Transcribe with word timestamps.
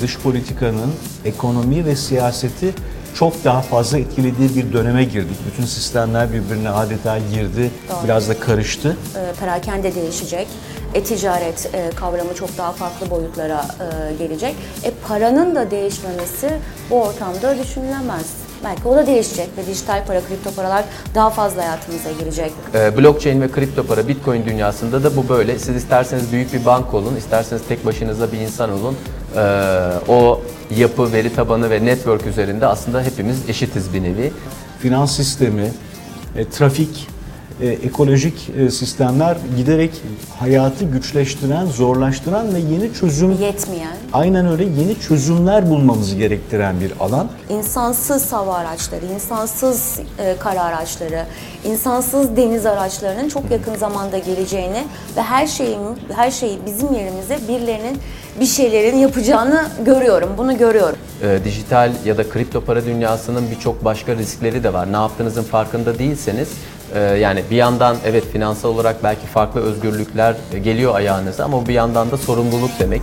dış 0.00 0.18
politikanın 0.18 0.92
ekonomi 1.24 1.84
ve 1.84 1.96
siyaseti 1.96 2.74
çok 3.14 3.44
daha 3.44 3.62
fazla 3.62 3.98
etkilediği 3.98 4.56
bir 4.56 4.72
döneme 4.72 5.04
girdik. 5.04 5.36
Bütün 5.52 5.64
sistemler 5.64 6.32
birbirine 6.32 6.70
adeta 6.70 7.18
girdi, 7.18 7.70
Doğru. 7.88 8.04
biraz 8.04 8.28
da 8.28 8.40
karıştı. 8.40 8.96
E, 9.16 9.40
perakende 9.40 9.94
değişecek. 9.94 10.46
E-ticaret 10.94 11.70
e, 11.74 11.90
kavramı 11.90 12.34
çok 12.34 12.58
daha 12.58 12.72
farklı 12.72 13.10
boyutlara 13.10 13.64
e, 13.80 14.14
gelecek. 14.14 14.54
E 14.84 14.90
paranın 15.08 15.54
da 15.54 15.70
değişmemesi 15.70 16.50
bu 16.90 17.02
ortamda 17.02 17.58
düşünülemez. 17.58 18.26
Belki 18.64 18.88
o 18.88 18.96
da 18.96 19.06
değişecek 19.06 19.48
ve 19.58 19.66
dijital 19.66 20.06
para, 20.06 20.20
kripto 20.20 20.50
paralar 20.50 20.84
daha 21.14 21.30
fazla 21.30 21.62
hayatımıza 21.62 22.10
girecek. 22.20 22.52
Ee, 22.74 22.96
blockchain 22.96 23.40
ve 23.40 23.50
kripto 23.50 23.82
para, 23.82 24.08
bitcoin 24.08 24.46
dünyasında 24.46 25.04
da 25.04 25.16
bu 25.16 25.28
böyle. 25.28 25.58
Siz 25.58 25.76
isterseniz 25.76 26.32
büyük 26.32 26.52
bir 26.52 26.64
bank 26.64 26.94
olun, 26.94 27.16
isterseniz 27.16 27.62
tek 27.68 27.86
başınıza 27.86 28.32
bir 28.32 28.38
insan 28.38 28.72
olun. 28.72 28.96
Ee, 29.36 29.40
o 30.08 30.40
yapı, 30.76 31.12
veri 31.12 31.34
tabanı 31.34 31.70
ve 31.70 31.84
network 31.84 32.26
üzerinde 32.26 32.66
aslında 32.66 33.02
hepimiz 33.02 33.48
eşitiz 33.48 33.94
bir 33.94 34.02
nevi. 34.02 34.32
finans 34.80 35.16
sistemi, 35.16 35.72
e, 36.36 36.44
trafik, 36.44 37.08
e, 37.60 37.66
ekolojik 37.66 38.50
e, 38.58 38.70
sistemler 38.70 39.36
giderek 39.56 39.90
hayatı 40.38 40.84
güçleştiren, 40.84 41.66
zorlaştıran 41.66 42.54
ve 42.54 42.58
yeni 42.58 42.94
çözüm 42.94 43.32
Yetmeyen, 43.32 43.96
aynen 44.12 44.46
öyle 44.46 44.64
yeni 44.64 45.00
çözümler 45.00 45.70
bulmamızı 45.70 46.16
gerektiren 46.16 46.80
bir 46.80 46.92
alan. 47.00 47.28
insansız 47.50 48.32
hava 48.32 48.54
araçları, 48.54 49.06
insansız 49.14 49.98
e, 50.18 50.36
kara 50.38 50.62
araçları, 50.62 51.24
insansız 51.64 52.36
deniz 52.36 52.66
araçlarının 52.66 53.28
çok 53.28 53.50
yakın 53.50 53.74
zamanda 53.74 54.18
geleceğini 54.18 54.84
ve 55.16 55.22
her 55.22 55.46
şeyin 55.46 55.80
her 56.14 56.30
şeyi 56.30 56.58
bizim 56.66 56.94
yerimize 56.94 57.38
birilerinin 57.48 57.98
bir 58.40 58.46
şeylerin 58.46 58.96
yapacağını 58.96 59.64
görüyorum. 59.84 60.30
Bunu 60.38 60.58
görüyorum. 60.58 60.96
Ee, 61.22 61.38
dijital 61.44 61.92
ya 62.04 62.18
da 62.18 62.28
kripto 62.28 62.60
para 62.60 62.84
dünyasının 62.84 63.50
birçok 63.50 63.84
başka 63.84 64.16
riskleri 64.16 64.64
de 64.64 64.72
var. 64.72 64.92
Ne 64.92 64.96
yaptığınızın 64.96 65.42
farkında 65.42 65.98
değilseniz 65.98 66.48
e, 66.48 66.77
yani 66.96 67.42
bir 67.50 67.56
yandan 67.56 67.96
evet 68.06 68.24
finansal 68.32 68.68
olarak 68.68 69.04
belki 69.04 69.26
farklı 69.26 69.60
özgürlükler 69.60 70.36
geliyor 70.64 70.94
ayağınıza 70.94 71.44
ama 71.44 71.68
bir 71.68 71.74
yandan 71.74 72.10
da 72.10 72.16
sorumluluk 72.16 72.70
demek. 72.78 73.02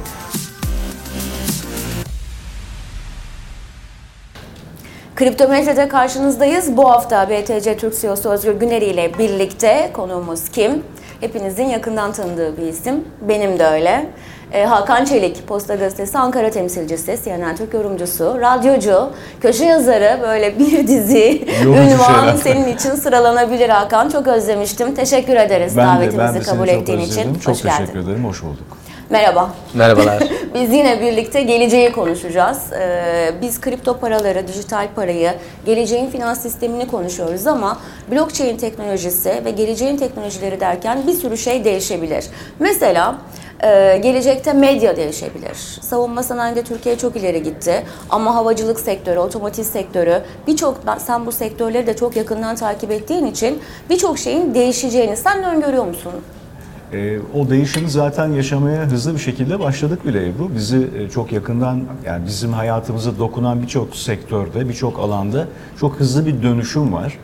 Kriptometrede 5.15 5.87
karşınızdayız. 5.87 6.77
Bu 6.77 6.91
hafta 6.91 7.29
BTC 7.29 7.77
Türk 7.77 8.01
CEO'su 8.01 8.29
Özgür 8.29 8.53
Güneri 8.53 8.85
ile 8.85 9.17
birlikte 9.17 9.89
konuğumuz 9.93 10.49
kim? 10.49 10.83
Hepinizin 11.19 11.63
yakından 11.63 12.11
tanıdığı 12.11 12.57
bir 12.57 12.61
isim. 12.61 13.05
Benim 13.21 13.59
de 13.59 13.65
öyle. 13.65 14.09
Ee, 14.51 14.65
Hakan 14.65 15.05
Çelik, 15.05 15.47
Posta 15.47 15.75
Gazetesi 15.75 16.17
Ankara 16.17 16.49
temsilcisi, 16.51 17.19
CNN 17.23 17.55
Türk 17.55 17.73
yorumcusu, 17.73 18.37
radyocu, 18.41 19.09
köşe 19.41 19.65
yazarı 19.65 20.19
böyle 20.21 20.59
bir 20.59 20.87
dizi 20.87 21.45
ünvan 21.63 22.35
senin 22.35 22.75
için 22.75 22.91
sıralanabilir 22.95 23.69
Hakan. 23.69 24.09
Çok 24.09 24.27
özlemiştim. 24.27 24.95
Teşekkür 24.95 25.35
ederiz 25.35 25.77
Ben 25.77 25.85
de, 25.85 25.89
davetimizi 25.89 26.17
ben 26.17 26.35
de 26.35 26.39
kabul 26.39 26.65
seni 26.65 26.73
çok 26.75 26.81
ettiğin 26.81 26.99
için. 26.99 27.35
Çok 27.39 27.53
Hoş 27.53 27.63
geldin. 27.63 27.77
teşekkür 27.77 27.99
ederim, 27.99 28.25
hoş 28.25 28.43
bulduk. 28.43 28.77
Merhaba. 29.09 29.49
Merhabalar. 29.73 30.23
Biz 30.53 30.73
yine 30.73 31.01
birlikte 31.01 31.41
geleceği 31.41 31.91
konuşacağız. 31.91 32.59
Ee, 32.73 33.31
biz 33.41 33.61
kripto 33.61 33.97
paraları, 33.97 34.47
dijital 34.47 34.87
parayı, 34.95 35.33
geleceğin 35.65 36.09
finans 36.09 36.41
sistemini 36.41 36.87
konuşuyoruz 36.87 37.47
ama 37.47 37.77
blockchain 38.11 38.57
teknolojisi 38.57 39.41
ve 39.45 39.51
geleceğin 39.51 39.97
teknolojileri 39.97 40.59
derken 40.59 41.07
bir 41.07 41.13
sürü 41.13 41.37
şey 41.37 41.63
değişebilir. 41.65 42.25
Mesela 42.59 43.15
e, 43.65 43.97
gelecekte 43.97 44.53
medya 44.53 44.97
değişebilir. 44.97 45.55
Savunma 45.81 46.23
sanayinde 46.23 46.63
Türkiye 46.63 46.97
çok 46.97 47.15
ileri 47.15 47.43
gitti 47.43 47.83
ama 48.09 48.35
havacılık 48.35 48.79
sektörü, 48.79 49.19
otomotiv 49.19 49.63
sektörü 49.63 50.21
birçok 50.47 50.77
sen 50.97 51.25
bu 51.25 51.31
sektörleri 51.31 51.87
de 51.87 51.95
çok 51.95 52.15
yakından 52.15 52.55
takip 52.55 52.91
ettiğin 52.91 53.25
için 53.25 53.59
birçok 53.89 54.19
şeyin 54.19 54.53
değişeceğini 54.53 55.17
sen 55.17 55.43
de 55.43 55.47
öngörüyor 55.47 55.85
musun? 55.85 56.11
Ee, 56.93 57.17
o 57.39 57.49
değişimi 57.49 57.89
zaten 57.89 58.27
yaşamaya 58.27 58.85
hızlı 58.85 59.13
bir 59.13 59.19
şekilde 59.19 59.59
başladık 59.59 60.05
bile 60.05 60.29
Ebru. 60.29 60.55
Bizi 60.55 60.87
e, 60.99 61.09
çok 61.09 61.31
yakından, 61.31 61.81
yani 62.05 62.25
bizim 62.25 62.53
hayatımıza 62.53 63.19
dokunan 63.19 63.61
birçok 63.61 63.95
sektörde, 63.95 64.69
birçok 64.69 64.99
alanda 64.99 65.47
çok 65.79 65.95
hızlı 65.95 66.25
bir 66.25 66.43
dönüşüm 66.43 66.93
var. 66.93 67.17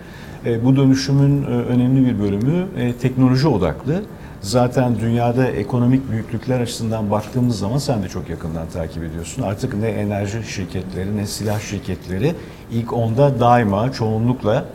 E, 0.45 0.65
bu 0.65 0.75
dönüşümün 0.75 1.43
e, 1.43 1.47
önemli 1.47 2.05
bir 2.05 2.23
bölümü 2.23 2.65
e, 2.77 2.93
teknoloji 2.93 3.47
odaklı. 3.47 4.01
Zaten 4.41 4.99
dünyada 4.99 5.47
ekonomik 5.47 6.11
büyüklükler 6.11 6.61
açısından 6.61 7.11
baktığımız 7.11 7.59
zaman 7.59 7.77
sen 7.77 8.03
de 8.03 8.07
çok 8.07 8.29
yakından 8.29 8.67
takip 8.73 9.03
ediyorsun. 9.03 9.41
Artık 9.41 9.73
ne 9.73 9.87
enerji 9.87 10.43
şirketleri 10.43 11.17
ne 11.17 11.27
silah 11.27 11.59
şirketleri 11.59 12.33
ilk 12.71 12.93
onda 12.93 13.39
daima 13.39 13.91
çoğunlukla 13.91 14.65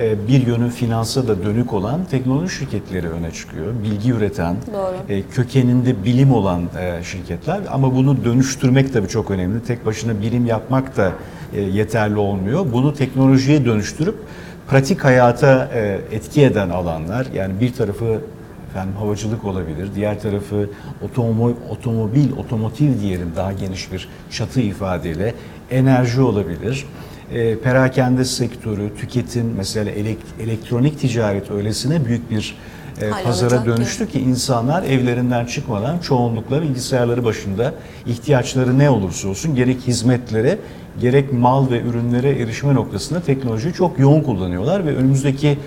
e, 0.00 0.28
bir 0.28 0.46
yönü 0.46 0.70
finansa 0.70 1.28
da 1.28 1.44
dönük 1.44 1.72
olan 1.72 2.04
teknoloji 2.04 2.54
şirketleri 2.54 3.08
öne 3.08 3.30
çıkıyor. 3.30 3.66
Bilgi 3.82 4.10
üreten, 4.10 4.56
Doğru. 4.72 4.96
e, 5.08 5.22
kökeninde 5.22 6.04
bilim 6.04 6.32
olan 6.32 6.62
e, 6.78 7.02
şirketler 7.04 7.60
ama 7.70 7.94
bunu 7.94 8.24
dönüştürmek 8.24 8.92
tabii 8.92 9.08
çok 9.08 9.30
önemli. 9.30 9.62
Tek 9.62 9.86
başına 9.86 10.20
bilim 10.20 10.46
yapmak 10.46 10.96
da 10.96 11.12
yeterli 11.72 12.16
olmuyor. 12.16 12.66
Bunu 12.72 12.94
teknolojiye 12.94 13.64
dönüştürüp 13.64 14.16
pratik 14.68 15.04
hayata 15.04 15.64
etki 16.12 16.42
eden 16.42 16.68
alanlar 16.70 17.26
yani 17.34 17.60
bir 17.60 17.72
tarafı 17.72 18.20
efendim 18.70 18.94
havacılık 18.98 19.44
olabilir, 19.44 19.88
diğer 19.94 20.20
tarafı 20.20 20.70
otomo, 21.02 21.52
otomobil, 21.70 22.32
otomotiv 22.32 23.00
diyelim 23.00 23.32
daha 23.36 23.52
geniş 23.52 23.92
bir 23.92 24.08
çatı 24.30 24.60
ifadeyle 24.60 25.34
enerji 25.70 26.20
olabilir. 26.20 26.86
E, 27.32 27.58
perakende 27.58 28.24
sektörü, 28.24 28.94
tüketim 29.00 29.54
mesela 29.56 29.90
elek- 29.90 30.40
elektronik 30.40 31.00
ticaret 31.00 31.50
öylesine 31.50 32.04
büyük 32.04 32.30
bir 32.30 32.56
e, 33.00 33.10
pazara 33.24 33.64
dönüştü 33.66 34.08
ki 34.08 34.20
insanlar 34.20 34.82
evlerinden 34.82 35.44
çıkmadan 35.44 35.98
çoğunlukla 35.98 36.62
bilgisayarları 36.62 37.24
başında 37.24 37.74
ihtiyaçları 38.06 38.78
ne 38.78 38.90
olursa 38.90 39.28
olsun 39.28 39.54
gerek 39.54 39.80
hizmetlere 39.86 40.58
gerek 41.00 41.32
mal 41.32 41.70
ve 41.70 41.80
ürünlere 41.80 42.30
erişme 42.30 42.74
noktasında 42.74 43.20
teknolojiyi 43.20 43.74
çok 43.74 43.98
yoğun 43.98 44.20
kullanıyorlar 44.22 44.86
ve 44.86 44.96
önümüzdeki 44.96 45.58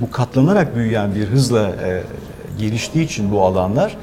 bu 0.00 0.10
katlanarak 0.10 0.76
büyüyen 0.76 1.14
bir 1.14 1.26
hızla 1.26 1.68
e, 1.68 2.02
geliştiği 2.60 3.04
için 3.04 3.32
bu 3.32 3.42
alanlar 3.42 3.96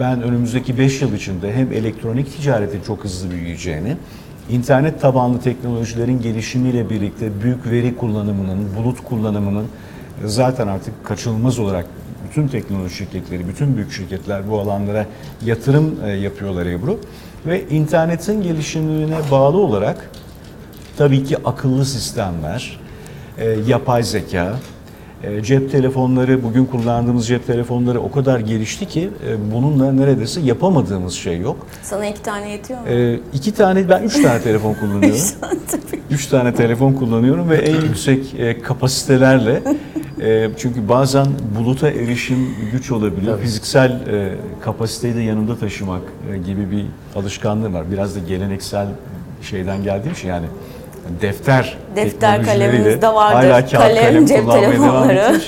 ben 0.00 0.22
önümüzdeki 0.22 0.78
5 0.78 1.02
yıl 1.02 1.12
içinde 1.12 1.52
hem 1.52 1.72
elektronik 1.72 2.36
ticaretin 2.36 2.80
çok 2.80 3.04
hızlı 3.04 3.30
büyüyeceğini, 3.30 3.96
internet 4.50 5.00
tabanlı 5.00 5.40
teknolojilerin 5.40 6.22
gelişimiyle 6.22 6.90
birlikte 6.90 7.42
büyük 7.42 7.70
veri 7.70 7.96
kullanımının, 7.96 8.76
bulut 8.76 9.04
kullanımının 9.04 9.66
zaten 10.24 10.68
artık 10.68 11.04
kaçınılmaz 11.04 11.58
olarak 11.58 11.86
bütün 12.28 12.48
teknoloji 12.48 12.94
şirketleri, 12.94 13.48
bütün 13.48 13.76
büyük 13.76 13.92
şirketler 13.92 14.50
bu 14.50 14.60
alanlara 14.60 15.06
yatırım 15.44 15.94
e, 16.04 16.10
yapıyorlar 16.10 16.66
Ebru. 16.66 17.00
Ve 17.46 17.68
internetin 17.68 18.42
gelişimine 18.42 19.16
bağlı 19.30 19.58
olarak 19.58 20.10
tabii 20.96 21.24
ki 21.24 21.36
akıllı 21.44 21.84
sistemler, 21.84 22.80
e, 23.38 23.48
yapay 23.66 24.02
zeka, 24.02 24.56
cep 25.42 25.72
telefonları, 25.72 26.42
bugün 26.42 26.64
kullandığımız 26.64 27.26
cep 27.26 27.46
telefonları 27.46 28.00
o 28.00 28.10
kadar 28.10 28.40
gelişti 28.40 28.88
ki 28.88 29.10
e, 29.28 29.52
bununla 29.52 29.92
neredeyse 29.92 30.40
yapamadığımız 30.40 31.12
şey 31.12 31.38
yok. 31.38 31.66
Sana 31.82 32.06
iki 32.06 32.22
tane 32.22 32.50
yetiyor 32.50 32.80
mu? 32.80 32.88
E, 32.88 33.20
iki 33.32 33.54
tane, 33.54 33.88
ben 33.88 34.02
üç 34.02 34.22
tane 34.22 34.42
telefon 34.42 34.74
kullanıyorum. 34.74 35.20
Üç 36.10 36.26
tane 36.26 36.54
telefon 36.54 36.92
kullanıyorum 36.92 37.50
ve 37.50 37.56
en 37.56 37.80
yüksek 37.80 38.34
e, 38.38 38.62
kapasitelerle 38.62 39.62
e, 40.20 40.50
çünkü 40.58 40.88
bazen 40.88 41.26
buluta 41.58 41.90
erişim 41.90 42.56
güç 42.72 42.90
olabiliyor. 42.90 43.34
Tabii. 43.34 43.44
Fiziksel 43.44 43.90
e, 43.90 44.34
kapasiteyi 44.60 45.14
de 45.14 45.20
yanımda 45.20 45.56
taşımak 45.56 46.02
e, 46.32 46.38
gibi 46.38 46.70
bir 46.70 46.86
alışkanlığım 47.16 47.74
var. 47.74 47.84
Biraz 47.92 48.16
da 48.16 48.18
geleneksel 48.18 48.88
şeyden 49.42 49.82
geldiğim 49.82 50.12
için 50.12 50.28
yani 50.28 50.46
defter 51.20 51.78
Defter, 51.96 52.44
kalemimiz 52.44 53.02
de 53.02 53.08
vardır. 53.08 53.50
Hala 53.50 53.66
kağıt 53.66 53.72
Kalem, 53.72 54.04
kalem, 54.04 54.26
cep 54.26 54.50
telefonları. 54.50 55.40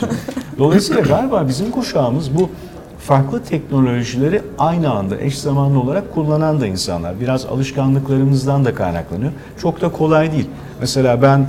Dolayısıyla 0.58 1.02
galiba 1.02 1.48
bizim 1.48 1.70
kuşağımız 1.70 2.38
bu 2.38 2.50
farklı 2.98 3.42
teknolojileri 3.42 4.42
aynı 4.58 4.90
anda 4.90 5.20
eş 5.20 5.38
zamanlı 5.38 5.80
olarak 5.80 6.14
kullanan 6.14 6.60
da 6.60 6.66
insanlar. 6.66 7.20
Biraz 7.20 7.46
alışkanlıklarımızdan 7.46 8.64
da 8.64 8.74
kaynaklanıyor. 8.74 9.32
Çok 9.62 9.80
da 9.80 9.88
kolay 9.88 10.32
değil. 10.32 10.48
Mesela 10.80 11.22
ben 11.22 11.46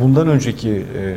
bundan 0.00 0.28
önceki 0.28 0.70
e, 0.70 1.16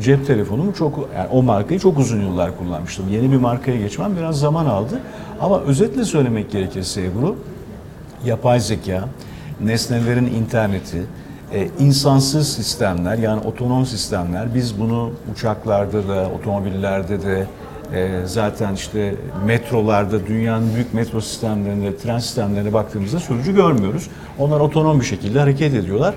cep 0.00 0.26
telefonumu 0.26 0.74
çok 0.74 1.08
yani 1.16 1.28
o 1.32 1.42
markayı 1.42 1.80
çok 1.80 1.98
uzun 1.98 2.20
yıllar 2.20 2.58
kullanmıştım. 2.58 3.08
Yeni 3.10 3.32
bir 3.32 3.36
markaya 3.36 3.76
geçmem 3.76 4.16
biraz 4.16 4.40
zaman 4.40 4.66
aldı. 4.66 5.00
Ama 5.40 5.60
özetle 5.60 6.04
söylemek 6.04 6.50
gerekirse 6.50 7.02
Ebru, 7.04 7.36
yapay 8.24 8.60
zeka, 8.60 9.04
nesnelerin 9.60 10.26
interneti, 10.26 11.02
e, 11.54 11.68
insansız 11.78 12.52
sistemler 12.52 13.18
yani 13.18 13.40
otonom 13.40 13.86
sistemler 13.86 14.54
biz 14.54 14.80
bunu 14.80 15.12
uçaklarda 15.32 16.08
da 16.08 16.28
otomobillerde 16.38 17.22
de 17.22 17.46
E, 17.92 18.20
zaten 18.26 18.74
işte 18.74 19.14
metrolarda, 19.46 20.26
dünyanın 20.26 20.74
büyük 20.74 20.94
metro 20.94 21.20
sistemlerinde, 21.20 21.96
tren 21.96 22.18
sistemlerine 22.18 22.72
baktığımızda 22.72 23.18
sürücü 23.18 23.54
görmüyoruz. 23.54 24.08
Onlar 24.38 24.60
otonom 24.60 25.00
bir 25.00 25.04
şekilde 25.04 25.40
hareket 25.40 25.74
ediyorlar. 25.74 26.14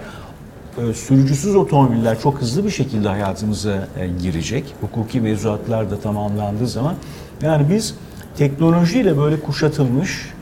E, 0.77 0.93
sürücüsüz 0.93 1.55
otomobiller 1.55 2.19
çok 2.19 2.41
hızlı 2.41 2.65
bir 2.65 2.69
şekilde 2.69 3.07
hayatımıza 3.07 3.87
e, 3.99 4.07
girecek. 4.21 4.75
Hukuki 4.81 5.21
mevzuatlar 5.21 5.91
da 5.91 5.99
tamamlandığı 5.99 6.67
zaman. 6.67 6.95
Yani 7.41 7.69
biz 7.69 7.95
teknolojiyle 8.37 9.17
böyle 9.17 9.39
kuşatılmış, 9.39 10.33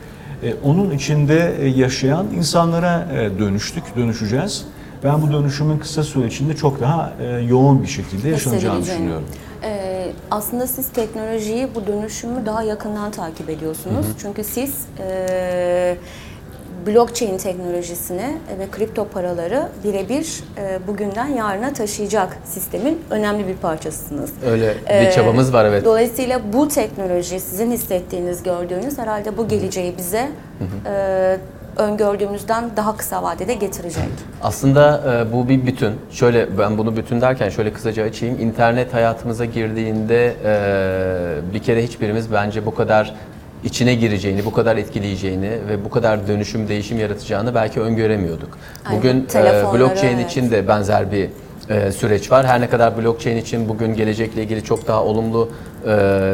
onun 0.64 0.90
içinde 0.90 1.54
yaşayan 1.76 2.26
insanlara 2.36 3.08
dönüştük, 3.38 3.96
dönüşeceğiz. 3.96 4.66
Ben 5.04 5.22
bu 5.22 5.32
dönüşümün 5.32 5.78
kısa 5.78 6.02
süre 6.02 6.26
içinde 6.26 6.56
çok 6.56 6.80
daha 6.80 7.12
e, 7.20 7.26
yoğun 7.26 7.82
bir 7.82 7.88
şekilde 7.88 8.28
yaşanacağını 8.28 8.82
düşünüyorum. 8.82 9.24
Ee, 9.62 10.06
aslında 10.30 10.66
siz 10.66 10.88
teknolojiyi, 10.88 11.68
bu 11.74 11.86
dönüşümü 11.86 12.46
daha 12.46 12.62
yakından 12.62 13.10
takip 13.10 13.50
ediyorsunuz. 13.50 14.06
Çünkü 14.22 14.44
siz 14.44 14.86
e, 14.98 15.96
blockchain 16.86 17.38
teknolojisini 17.38 18.36
ve 18.58 18.70
kripto 18.70 19.08
paraları 19.08 19.68
birebir 19.84 20.44
e, 20.58 20.78
bugünden 20.86 21.26
yarına 21.26 21.72
taşıyacak 21.72 22.36
sistemin 22.44 23.00
önemli 23.10 23.46
bir 23.48 23.56
parçasısınız. 23.56 24.30
Öyle 24.46 24.74
bir 24.90 25.06
Ee, 25.06 25.10
çabamız 25.12 25.52
var 25.52 25.64
evet. 25.64 25.84
Dolayısıyla 25.84 26.40
bu 26.52 26.68
teknoloji 26.68 27.40
sizin 27.40 27.70
hissettiğiniz, 27.70 28.42
gördüğünüz 28.42 28.98
herhalde 28.98 29.36
bu 29.36 29.48
geleceği 29.48 29.94
bize 29.98 30.28
e, 30.86 31.38
öngördüğümüzden 31.76 32.70
daha 32.76 32.96
kısa 32.96 33.22
vadede 33.22 33.54
getirecek. 33.54 34.04
Aslında 34.42 35.02
e, 35.12 35.32
bu 35.32 35.48
bir 35.48 35.66
bütün. 35.66 35.92
Şöyle 36.10 36.58
ben 36.58 36.78
bunu 36.78 36.96
bütün 36.96 37.20
derken 37.20 37.48
şöyle 37.48 37.72
kısaca 37.72 38.04
açayım. 38.04 38.40
İnternet 38.40 38.94
hayatımıza 38.94 39.44
girdiğinde 39.44 40.34
e, 40.44 41.54
bir 41.54 41.58
kere 41.58 41.82
hiçbirimiz 41.82 42.32
bence 42.32 42.66
bu 42.66 42.74
kadar 42.74 43.14
içine 43.64 43.94
gireceğini, 43.94 44.44
bu 44.44 44.52
kadar 44.52 44.76
etkileyeceğini 44.76 45.50
ve 45.68 45.84
bu 45.84 45.90
kadar 45.90 46.28
dönüşüm, 46.28 46.68
değişim 46.68 46.98
yaratacağını 46.98 47.54
belki 47.54 47.80
öngöremiyorduk. 47.80 48.58
Aynen. 48.86 48.98
Bugün 48.98 49.26
e, 49.34 49.78
blockchain 49.78 50.18
evet. 50.18 50.30
için 50.30 50.50
de 50.50 50.68
benzer 50.68 51.12
bir 51.12 51.28
e, 51.70 51.92
süreç 51.92 52.32
var. 52.32 52.46
Her 52.46 52.60
ne 52.60 52.68
kadar 52.70 52.96
blockchain 52.96 53.36
için 53.36 53.68
bugün 53.68 53.94
gelecekle 53.94 54.42
ilgili 54.42 54.64
çok 54.64 54.88
daha 54.88 55.04
olumlu 55.04 55.48
e, 55.86 55.88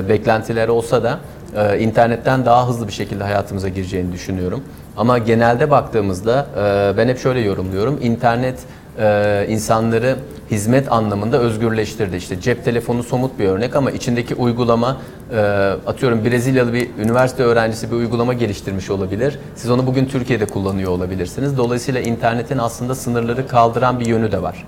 beklentiler 0.09 0.69
olsa 0.69 1.03
da 1.03 1.19
e, 1.56 1.78
internetten 1.78 2.46
daha 2.46 2.69
hızlı 2.69 2.88
bir 2.88 2.93
şekilde 2.93 3.25
hayatımıza 3.25 3.69
gireceğini 3.69 4.12
düşünüyorum. 4.12 4.62
Ama 4.96 5.19
genelde 5.19 5.70
baktığımızda 5.70 6.46
e, 6.56 6.96
ben 6.96 7.08
hep 7.08 7.19
şöyle 7.19 7.40
yorumluyorum. 7.40 7.99
İnternet 8.02 8.58
e, 8.99 9.46
insanları 9.49 10.16
hizmet 10.50 10.93
anlamında 10.93 11.38
özgürleştirdi. 11.38 12.16
İşte 12.16 12.40
cep 12.40 12.64
telefonu 12.64 13.02
somut 13.02 13.38
bir 13.38 13.44
örnek 13.44 13.76
ama 13.76 13.90
içindeki 13.90 14.34
uygulama 14.34 14.96
e, 15.32 15.40
atıyorum 15.87 16.25
Brezilyalı 16.25 16.72
bir 16.72 16.88
üniversite 16.99 17.43
öğrencisi 17.43 17.90
bir 17.90 17.96
uygulama 17.96 18.32
geliştirmiş 18.32 18.90
olabilir. 18.90 19.38
Siz 19.56 19.70
onu 19.70 19.87
bugün 19.87 20.06
Türkiye'de 20.06 20.46
kullanıyor 20.46 20.90
olabilirsiniz. 20.90 21.56
Dolayısıyla 21.58 22.00
internetin 22.00 22.58
aslında 22.58 22.94
sınırları 22.94 23.48
kaldıran 23.48 24.00
bir 24.00 24.06
yönü 24.06 24.32
de 24.32 24.43
var. 24.43 24.66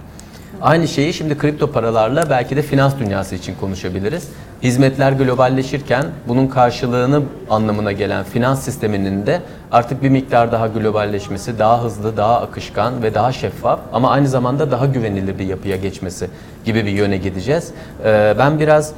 Aynı 0.62 0.88
şeyi 0.88 1.12
şimdi 1.12 1.38
kripto 1.38 1.72
paralarla 1.72 2.30
belki 2.30 2.56
de 2.56 2.62
finans 2.62 2.98
dünyası 2.98 3.34
için 3.34 3.54
konuşabiliriz. 3.60 4.28
Hizmetler 4.62 5.12
globalleşirken 5.12 6.06
bunun 6.28 6.46
karşılığını 6.46 7.22
anlamına 7.50 7.92
gelen 7.92 8.24
finans 8.24 8.62
sisteminin 8.62 9.26
de 9.26 9.40
artık 9.72 10.02
bir 10.02 10.08
miktar 10.08 10.52
daha 10.52 10.66
globalleşmesi, 10.66 11.58
daha 11.58 11.84
hızlı, 11.84 12.16
daha 12.16 12.40
akışkan 12.40 13.02
ve 13.02 13.14
daha 13.14 13.32
şeffaf 13.32 13.80
ama 13.92 14.10
aynı 14.10 14.28
zamanda 14.28 14.70
daha 14.70 14.86
güvenilir 14.86 15.38
bir 15.38 15.46
yapıya 15.46 15.76
geçmesi 15.76 16.28
gibi 16.64 16.86
bir 16.86 16.90
yöne 16.90 17.16
gideceğiz. 17.16 17.70
Ee, 18.04 18.34
Ben 18.38 18.60
biraz 18.60 18.92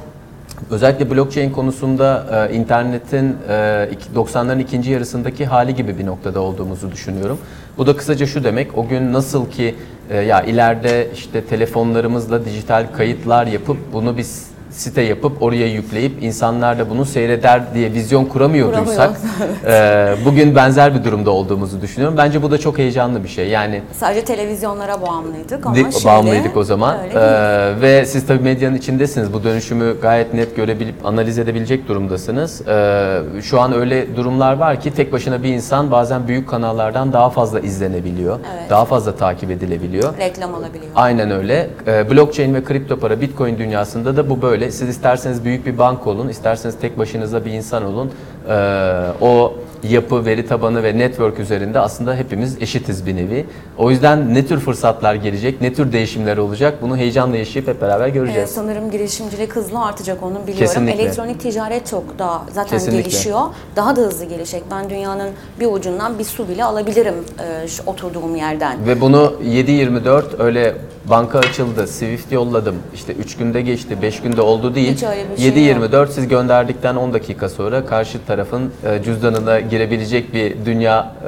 Özellikle 0.71 1.11
blockchain 1.11 1.51
konusunda 1.51 2.25
e, 2.51 2.53
internetin 2.55 3.37
e, 3.49 3.89
iki- 3.91 4.09
90'ların 4.15 4.59
ikinci 4.61 4.91
yarısındaki 4.91 5.45
hali 5.45 5.75
gibi 5.75 5.97
bir 5.97 6.05
noktada 6.05 6.39
olduğumuzu 6.39 6.91
düşünüyorum. 6.91 7.39
Bu 7.77 7.87
da 7.87 7.95
kısaca 7.95 8.25
şu 8.25 8.43
demek, 8.43 8.77
o 8.77 8.87
gün 8.87 9.13
nasıl 9.13 9.49
ki 9.49 9.75
e, 10.09 10.17
ya 10.17 10.41
ileride 10.41 11.07
işte 11.13 11.45
telefonlarımızla 11.45 12.45
dijital 12.45 12.87
kayıtlar 12.97 13.47
yapıp 13.47 13.77
bunu 13.93 14.17
biz 14.17 14.47
site 14.71 15.01
yapıp 15.01 15.41
oraya 15.43 15.67
yükleyip 15.67 16.23
insanlar 16.23 16.79
da 16.79 16.89
bunu 16.89 17.05
seyreder 17.05 17.61
diye 17.73 17.93
vizyon 17.93 18.25
kuramıyorduysak 18.25 19.11
e, 19.65 20.15
bugün 20.25 20.55
benzer 20.55 20.95
bir 20.95 21.03
durumda 21.03 21.31
olduğumuzu 21.31 21.81
düşünüyorum. 21.81 22.17
Bence 22.17 22.43
bu 22.43 22.51
da 22.51 22.57
çok 22.57 22.77
heyecanlı 22.77 23.23
bir 23.23 23.29
şey. 23.29 23.47
Yani 23.49 23.81
Sadece 23.93 24.25
televizyonlara 24.25 25.01
bağımlıydık 25.01 25.65
ama 25.65 25.75
de- 25.75 25.91
şimdi 25.91 26.05
bağımlıydık 26.05 26.57
o 26.57 26.63
zaman. 26.63 26.97
Ee, 26.97 27.15
değil. 27.15 27.81
ve 27.81 28.05
siz 28.05 28.27
tabii 28.27 28.43
medyanın 28.43 28.75
içindesiniz. 28.75 29.33
Bu 29.33 29.43
dönüşümü 29.43 30.01
gayet 30.01 30.33
net 30.33 30.55
görebilip 30.55 31.05
analiz 31.05 31.39
edebilecek 31.39 31.87
durumdasınız. 31.87 32.67
Ee, 32.67 33.19
şu 33.41 33.61
an 33.61 33.73
öyle 33.73 34.15
durumlar 34.15 34.53
var 34.57 34.81
ki 34.81 34.91
tek 34.93 35.13
başına 35.13 35.43
bir 35.43 35.49
insan 35.53 35.91
bazen 35.91 36.27
büyük 36.27 36.49
kanallardan 36.49 37.13
daha 37.13 37.29
fazla 37.29 37.59
izlenebiliyor. 37.59 38.39
Evet. 38.57 38.69
Daha 38.69 38.85
fazla 38.85 39.15
takip 39.15 39.51
edilebiliyor. 39.51 40.17
reklam 40.17 40.55
alabiliyor. 40.55 40.91
Aynen 40.95 41.31
öyle. 41.31 41.69
Ee, 41.87 42.11
blockchain 42.11 42.53
ve 42.53 42.63
kripto 42.63 42.99
para, 42.99 43.21
bitcoin 43.21 43.57
dünyasında 43.57 44.17
da 44.17 44.29
bu 44.29 44.41
böyle. 44.41 44.56
Siz 44.59 44.89
isterseniz 44.89 45.45
büyük 45.45 45.65
bir 45.65 45.77
bank 45.77 46.07
olun, 46.07 46.27
isterseniz 46.27 46.75
tek 46.81 46.97
başınıza 46.99 47.45
bir 47.45 47.51
insan 47.51 47.85
olun. 47.85 48.11
Ee, 48.49 49.07
o 49.21 49.53
yapı, 49.83 50.25
veri 50.25 50.47
tabanı 50.47 50.83
ve 50.83 50.97
network 50.97 51.39
üzerinde 51.39 51.79
aslında 51.79 52.15
hepimiz 52.15 52.61
eşitiz 52.61 53.05
bir 53.05 53.15
nevi. 53.15 53.45
O 53.77 53.91
yüzden 53.91 54.33
ne 54.33 54.45
tür 54.47 54.59
fırsatlar 54.59 55.15
gelecek, 55.15 55.61
ne 55.61 55.73
tür 55.73 55.91
değişimler 55.91 56.37
olacak 56.37 56.73
bunu 56.81 56.97
heyecanla 56.97 57.37
yaşayıp 57.37 57.67
hep 57.67 57.81
beraber 57.81 58.07
Ee, 58.07 58.09
göreceğiz. 58.09 58.49
sanırım 58.49 58.91
girişimcilik 58.91 59.55
hızlı 59.55 59.83
artacak 59.85 60.23
onu 60.23 60.33
biliyorum. 60.33 60.57
Kesinlikle. 60.59 61.01
Elektronik 61.03 61.39
ticaret 61.39 61.87
çok 61.87 62.19
daha 62.19 62.43
zaten 62.53 62.69
Kesinlikle. 62.69 63.01
gelişiyor. 63.01 63.41
Daha 63.75 63.95
da 63.95 64.01
hızlı 64.01 64.25
gelişecek. 64.25 64.63
Ben 64.71 64.89
dünyanın 64.89 65.29
bir 65.59 65.65
ucundan 65.65 66.19
bir 66.19 66.23
su 66.23 66.47
bile 66.49 66.63
alabilirim 66.63 67.15
e, 67.63 67.67
şu 67.67 67.83
oturduğum 67.85 68.35
yerden. 68.35 68.87
Ve 68.87 69.01
bunu 69.01 69.33
7-24 69.45 70.23
öyle 70.39 70.75
banka 71.05 71.39
açıldı, 71.39 71.87
Swift 71.87 72.31
yolladım, 72.31 72.75
işte 72.95 73.13
3 73.13 73.37
günde 73.37 73.61
geçti, 73.61 74.01
5 74.01 74.21
günde 74.21 74.41
oldu 74.41 74.75
değil. 74.75 74.93
Hiç 74.93 75.03
öyle 75.03 75.25
bir 75.37 75.41
şey 75.53 75.71
7-24 75.73 76.07
siz 76.11 76.27
gönderdikten 76.27 76.95
10 76.95 77.13
dakika 77.13 77.49
sonra 77.49 77.85
karşı 77.85 78.25
tarafın 78.27 78.71
e, 78.85 79.03
cüzdanına 79.03 79.59
girebilecek 79.69 80.33
bir 80.33 80.65
dünya 80.65 81.15
e, 81.23 81.27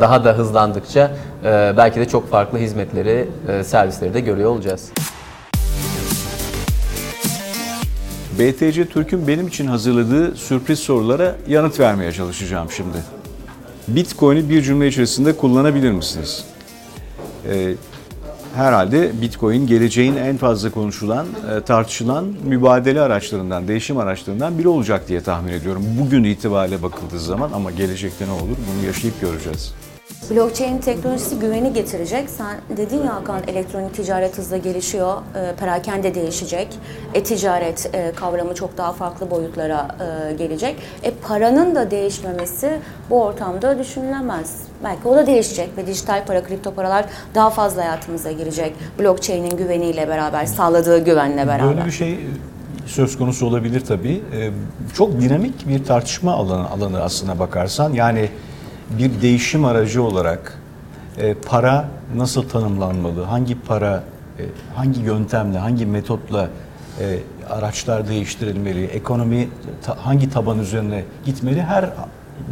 daha 0.00 0.24
da 0.24 0.38
hızlandıkça 0.38 1.16
e, 1.44 1.74
belki 1.76 2.00
de 2.00 2.08
çok 2.08 2.30
farklı 2.30 2.58
hizmetleri, 2.58 3.28
e, 3.48 3.64
servisleri 3.64 4.14
de 4.14 4.20
görüyor 4.20 4.50
olacağız. 4.50 4.90
BTC 8.38 8.84
Türk'ün 8.84 9.28
benim 9.28 9.46
için 9.48 9.66
hazırladığı 9.66 10.36
sürpriz 10.36 10.78
sorulara 10.78 11.36
yanıt 11.48 11.80
vermeye 11.80 12.12
çalışacağım 12.12 12.70
şimdi. 12.70 12.96
Bitcoin'i 13.88 14.48
bir 14.48 14.62
cümle 14.62 14.88
içerisinde 14.88 15.36
kullanabilir 15.36 15.90
misiniz? 15.90 16.44
Herhalde 18.54 19.22
Bitcoin 19.22 19.66
geleceğin 19.66 20.16
en 20.16 20.36
fazla 20.36 20.70
konuşulan, 20.70 21.26
e, 21.26 21.60
tartışılan 21.60 22.24
mübadele 22.44 23.00
araçlarından, 23.00 23.68
değişim 23.68 23.98
araçlarından 23.98 24.58
biri 24.58 24.68
olacak 24.68 25.08
diye 25.08 25.20
tahmin 25.20 25.52
ediyorum. 25.52 25.82
Bugün 26.00 26.24
itibariyle 26.24 26.82
bakıldığı 26.82 27.20
zaman 27.20 27.52
ama 27.52 27.70
gelecekte 27.70 28.26
ne 28.26 28.30
olur 28.30 28.56
bunu 28.56 28.86
yaşayıp 28.86 29.20
göreceğiz. 29.20 29.74
Blockchain 30.30 30.78
teknolojisi 30.78 31.38
güveni 31.38 31.72
getirecek. 31.72 32.30
Sen 32.30 32.56
dedin 32.76 33.02
ya 33.04 33.14
Hakan 33.14 33.40
elektronik 33.46 33.94
ticaret 33.94 34.38
hızla 34.38 34.56
gelişiyor. 34.56 35.16
E, 35.16 35.54
perakende 35.54 36.14
değişecek. 36.14 36.68
E-ticaret 37.14 37.90
e, 37.94 38.12
kavramı 38.12 38.54
çok 38.54 38.78
daha 38.78 38.92
farklı 38.92 39.30
boyutlara 39.30 39.88
e, 40.30 40.32
gelecek. 40.34 40.76
E 41.02 41.10
paranın 41.10 41.74
da 41.74 41.90
değişmemesi 41.90 42.78
bu 43.10 43.22
ortamda 43.22 43.78
düşünülemez. 43.78 44.56
Belki 44.84 45.08
o 45.08 45.16
da 45.16 45.26
değişecek 45.26 45.68
ve 45.76 45.86
dijital 45.86 46.24
para, 46.26 46.44
kripto 46.44 46.74
paralar 46.74 47.04
daha 47.34 47.50
fazla 47.50 47.82
hayatımıza 47.82 48.32
girecek. 48.32 48.74
Blockchain'in 48.98 49.56
güveniyle 49.56 50.08
beraber, 50.08 50.46
sağladığı 50.46 51.04
güvenle 51.04 51.46
beraber. 51.46 51.76
Böyle 51.76 51.86
bir 51.86 51.90
şey 51.90 52.18
söz 52.86 53.18
konusu 53.18 53.46
olabilir 53.46 53.82
tabii. 53.88 54.22
Ee, 54.36 54.50
Çok 54.94 55.20
dinamik 55.20 55.68
bir 55.68 55.84
tartışma 55.84 56.32
alanı, 56.32 56.70
alanı 56.70 57.02
aslına 57.02 57.38
bakarsan. 57.38 57.92
Yani 57.92 58.28
bir 58.98 59.22
değişim 59.22 59.64
aracı 59.64 60.02
olarak 60.02 60.58
e, 61.18 61.34
para 61.34 61.88
nasıl 62.16 62.48
tanımlanmalı? 62.48 63.22
Hangi 63.22 63.60
para, 63.60 64.02
e, 64.38 64.42
hangi 64.74 65.00
yöntemle, 65.00 65.58
hangi 65.58 65.86
metotla 65.86 66.48
e, 67.00 67.18
araçlar 67.50 68.08
değiştirilmeli? 68.08 68.84
Ekonomi 68.84 69.48
ta- 69.84 70.06
hangi 70.06 70.30
taban 70.30 70.58
üzerine 70.58 71.04
gitmeli? 71.24 71.62
Her 71.62 71.88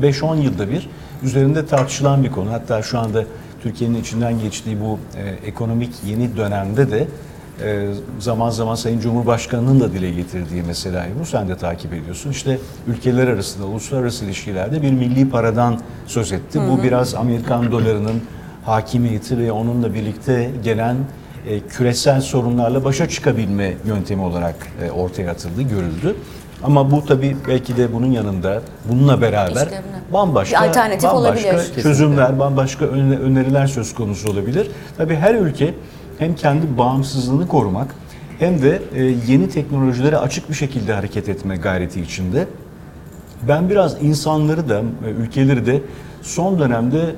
5-10 0.02 0.36
yılda 0.40 0.70
bir 0.70 0.88
üzerinde 1.22 1.66
tartışılan 1.66 2.24
bir 2.24 2.30
konu. 2.30 2.52
Hatta 2.52 2.82
şu 2.82 2.98
anda 2.98 3.24
Türkiye'nin 3.62 4.00
içinden 4.00 4.40
geçtiği 4.40 4.80
bu 4.80 4.98
e, 5.16 5.46
ekonomik 5.48 5.90
yeni 6.06 6.36
dönemde 6.36 6.90
de 6.90 7.08
ee, 7.64 7.86
zaman 8.18 8.50
zaman 8.50 8.74
Sayın 8.74 9.00
Cumhurbaşkanı'nın 9.00 9.80
da 9.80 9.92
dile 9.92 10.10
getirdiği 10.10 10.62
mesela 10.66 11.06
bu 11.20 11.26
sen 11.26 11.48
de 11.48 11.56
takip 11.56 11.92
ediyorsun. 11.92 12.30
İşte 12.30 12.58
ülkeler 12.86 13.28
arasında, 13.28 13.66
uluslararası 13.66 14.24
ilişkilerde 14.24 14.82
bir 14.82 14.92
milli 14.92 15.30
paradan 15.30 15.80
söz 16.06 16.32
etti. 16.32 16.60
Bu 16.70 16.82
biraz 16.82 17.14
Amerikan 17.14 17.72
dolarının 17.72 18.22
hakimiyeti 18.64 19.38
ve 19.38 19.52
onunla 19.52 19.94
birlikte 19.94 20.50
gelen 20.64 20.96
e, 21.48 21.60
küresel 21.60 22.20
sorunlarla 22.20 22.84
başa 22.84 23.08
çıkabilme 23.08 23.74
yöntemi 23.84 24.22
olarak 24.22 24.54
e, 24.86 24.90
ortaya 24.90 25.30
atıldı, 25.30 25.62
görüldü. 25.62 26.16
Ama 26.62 26.90
bu 26.90 27.04
tabii 27.06 27.36
belki 27.48 27.76
de 27.76 27.92
bunun 27.92 28.06
yanında 28.10 28.62
bununla 28.88 29.20
beraber 29.20 29.50
İşlevine. 29.66 30.00
bambaşka 30.12 30.62
Bir 30.62 30.68
alternatif 30.68 31.02
bambaşka 31.10 31.48
olabilir. 31.48 31.82
çözümler, 31.82 32.38
bambaşka 32.38 32.84
öne- 32.84 33.18
öneriler 33.18 33.66
söz 33.66 33.94
konusu 33.94 34.30
olabilir. 34.30 34.70
Tabii 34.96 35.14
her 35.16 35.34
ülke 35.34 35.74
hem 36.20 36.34
kendi 36.34 36.78
bağımsızlığını 36.78 37.48
korumak 37.48 37.94
hem 38.38 38.62
de 38.62 38.82
e, 38.94 39.02
yeni 39.28 39.48
teknolojilere 39.48 40.16
açık 40.16 40.48
bir 40.50 40.54
şekilde 40.54 40.92
hareket 40.92 41.28
etme 41.28 41.56
gayreti 41.56 42.00
içinde. 42.00 42.46
Ben 43.48 43.70
biraz 43.70 44.02
insanları 44.02 44.68
da, 44.68 44.78
e, 44.78 45.10
ülkeleri 45.10 45.66
de 45.66 45.82
son 46.22 46.58
dönemde 46.58 47.14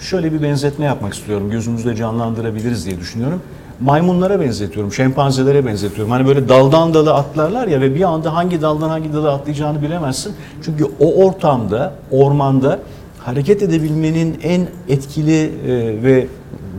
şöyle 0.00 0.32
bir 0.32 0.42
benzetme 0.42 0.84
yapmak 0.84 1.14
istiyorum. 1.14 1.50
Gözümüzde 1.50 1.96
canlandırabiliriz 1.96 2.86
diye 2.86 2.98
düşünüyorum. 2.98 3.42
Maymunlara 3.80 4.40
benzetiyorum, 4.40 4.92
şempanzelere 4.92 5.66
benzetiyorum. 5.66 6.12
Hani 6.12 6.26
böyle 6.26 6.48
daldan 6.48 6.94
dala 6.94 7.14
atlarlar 7.14 7.68
ya 7.68 7.80
ve 7.80 7.94
bir 7.94 8.02
anda 8.02 8.34
hangi 8.34 8.62
daldan 8.62 8.88
hangi 8.88 9.12
dala 9.12 9.32
atlayacağını 9.32 9.82
bilemezsin. 9.82 10.34
Çünkü 10.62 10.84
o 11.00 11.24
ortamda, 11.24 11.94
ormanda 12.10 12.78
hareket 13.18 13.62
edebilmenin 13.62 14.38
en 14.42 14.68
etkili 14.88 15.42
e, 15.44 16.02
ve 16.02 16.26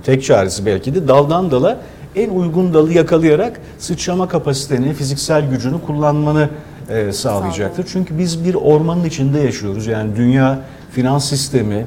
tek 0.04 0.24
çaresi 0.24 0.66
belki 0.66 0.96
de 0.96 1.08
daldan 1.08 1.52
dala 1.52 1.78
en 2.16 2.30
uygun 2.30 2.74
dalı 2.74 2.94
yakalayarak 2.94 3.60
sıçrama 3.80 4.28
kapasiteni, 4.28 4.94
fiziksel 4.94 5.50
gücünü 5.50 5.82
kullanmanı 5.86 6.50
e, 6.90 7.12
sağlayacaktır. 7.12 7.86
Çünkü 7.94 8.18
biz 8.18 8.46
bir 8.46 8.56
ormanın 8.56 9.04
içinde 9.06 9.40
yaşıyoruz. 9.40 9.88
Yani 9.88 10.16
dünya 10.16 10.60
finans 10.92 11.30
sistemi, 11.30 11.86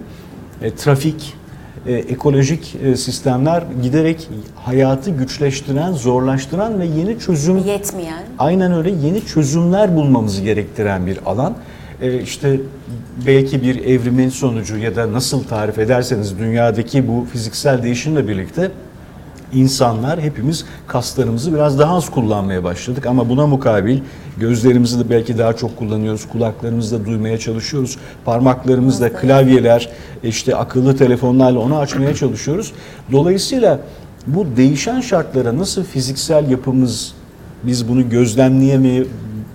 e, 0.62 0.75
trafik, 0.75 1.35
e, 1.87 1.92
ekolojik 1.92 2.76
e, 2.85 2.97
sistemler 2.97 3.64
giderek 3.83 4.28
hayatı 4.57 5.11
güçleştiren, 5.11 5.92
zorlaştıran 5.92 6.81
ve 6.81 6.87
yeni 6.87 7.19
çözüm 7.19 7.59
Yetmeyen. 7.59 8.23
aynen 8.38 8.73
öyle 8.73 8.90
yeni 8.90 9.26
çözümler 9.26 9.97
bulmamızı 9.97 10.42
gerektiren 10.42 11.07
bir 11.07 11.19
alan. 11.26 11.54
Ee, 12.02 12.21
işte 12.21 12.61
belki 13.26 13.62
bir 13.62 13.85
evrimin 13.85 14.28
sonucu 14.28 14.78
ya 14.78 14.97
da 14.97 15.12
nasıl 15.12 15.45
tarif 15.45 15.78
ederseniz 15.78 16.38
dünyadaki 16.38 17.09
bu 17.09 17.26
fiziksel 17.33 17.83
değişimle 17.83 18.28
birlikte 18.28 18.71
insanlar 19.54 20.21
hepimiz 20.21 20.64
kaslarımızı 20.87 21.54
biraz 21.54 21.78
daha 21.78 21.97
az 21.97 22.11
kullanmaya 22.11 22.64
başladık. 22.64 23.07
Ama 23.07 23.28
buna 23.28 23.47
mukabil 23.47 24.00
gözlerimizi 24.37 25.04
de 25.04 25.11
belki 25.11 25.38
daha 25.38 25.52
çok 25.52 25.76
kullanıyoruz, 25.76 26.28
kulaklarımızı 26.28 27.00
da 27.00 27.07
duymaya 27.07 27.38
çalışıyoruz, 27.38 27.99
parmaklarımızla 28.25 29.12
klavyeler, 29.12 29.88
işte 30.23 30.57
akıllı 30.57 30.97
telefonlarla 30.97 31.59
onu 31.59 31.78
açmaya 31.78 32.14
çalışıyoruz. 32.14 32.73
Dolayısıyla 33.12 33.81
bu 34.26 34.47
değişen 34.57 35.00
şartlara 35.00 35.59
nasıl 35.59 35.85
fiziksel 35.85 36.50
yapımız 36.50 37.14
biz 37.62 37.88
bunu 37.88 38.09
gözlemleyemeye 38.11 39.04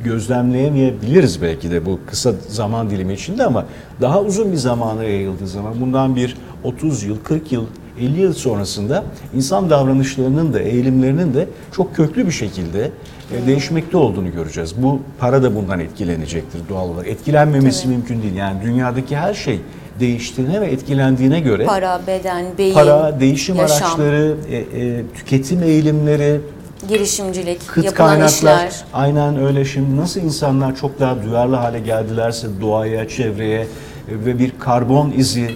gözlemleyemeyebiliriz 0.04 1.42
belki 1.42 1.72
de 1.72 1.86
bu 1.86 2.00
kısa 2.08 2.34
zaman 2.48 2.90
dilimi 2.90 3.14
içinde 3.14 3.44
ama 3.44 3.66
daha 4.02 4.22
uzun 4.22 4.52
bir 4.52 4.58
zamana 4.58 5.04
yayıldığı 5.04 5.48
zaman 5.48 5.82
bundan 5.82 6.16
bir 6.16 6.38
30 6.64 7.04
yıl, 7.04 7.18
40 7.24 7.52
yıl, 7.52 7.66
50 8.00 8.20
yıl 8.22 8.34
sonrasında 8.34 9.04
insan 9.36 9.70
davranışlarının 9.70 10.54
da 10.54 10.60
eğilimlerinin 10.60 11.34
de 11.34 11.48
çok 11.72 11.96
köklü 11.96 12.26
bir 12.26 12.32
şekilde 12.32 12.92
e, 13.34 13.48
değişmekte 13.48 13.98
olduğunu 13.98 14.32
göreceğiz. 14.32 14.74
Bu 14.78 15.00
para 15.20 15.44
da 15.44 15.56
bundan 15.56 15.80
etkilenecektir 15.80 16.62
doğal 16.70 16.90
olarak. 16.90 17.08
Etkilenmemesi 17.08 17.88
mümkün 17.88 18.22
değil. 18.22 18.36
Yani 18.36 18.62
dünyadaki 18.64 19.18
her 19.18 19.34
şey 19.34 19.62
değiştiğine 20.00 20.62
ve 20.62 20.66
etkilendiğine 20.66 21.40
göre 21.40 21.66
Para, 21.66 22.02
beden, 22.08 22.46
beyin, 22.58 22.74
para, 22.74 23.20
değişim 23.20 23.56
yaşam, 23.56 23.88
araçları, 23.88 24.36
e, 24.52 24.58
e, 24.58 25.04
tüketim 25.16 25.64
eğilimleri, 25.64 26.42
girişimcilik, 26.90 27.68
kıt 27.68 27.86
yapılan 27.86 28.08
kaynaklar. 28.08 28.28
işler. 28.28 28.86
aynen 28.94 29.38
öyle. 29.38 29.66
Şimdi 29.66 29.98
nasıl 29.98 30.22
insanlar 30.22 30.76
çok 30.76 31.00
daha 31.00 31.24
duyarlı 31.24 31.56
hale 31.56 31.80
geldilerse 31.80 32.48
doğaya, 32.62 33.08
çevreye 33.08 33.62
e, 33.62 33.68
ve 34.08 34.40
bir 34.40 34.52
karbon 34.60 35.12
izi, 35.12 35.56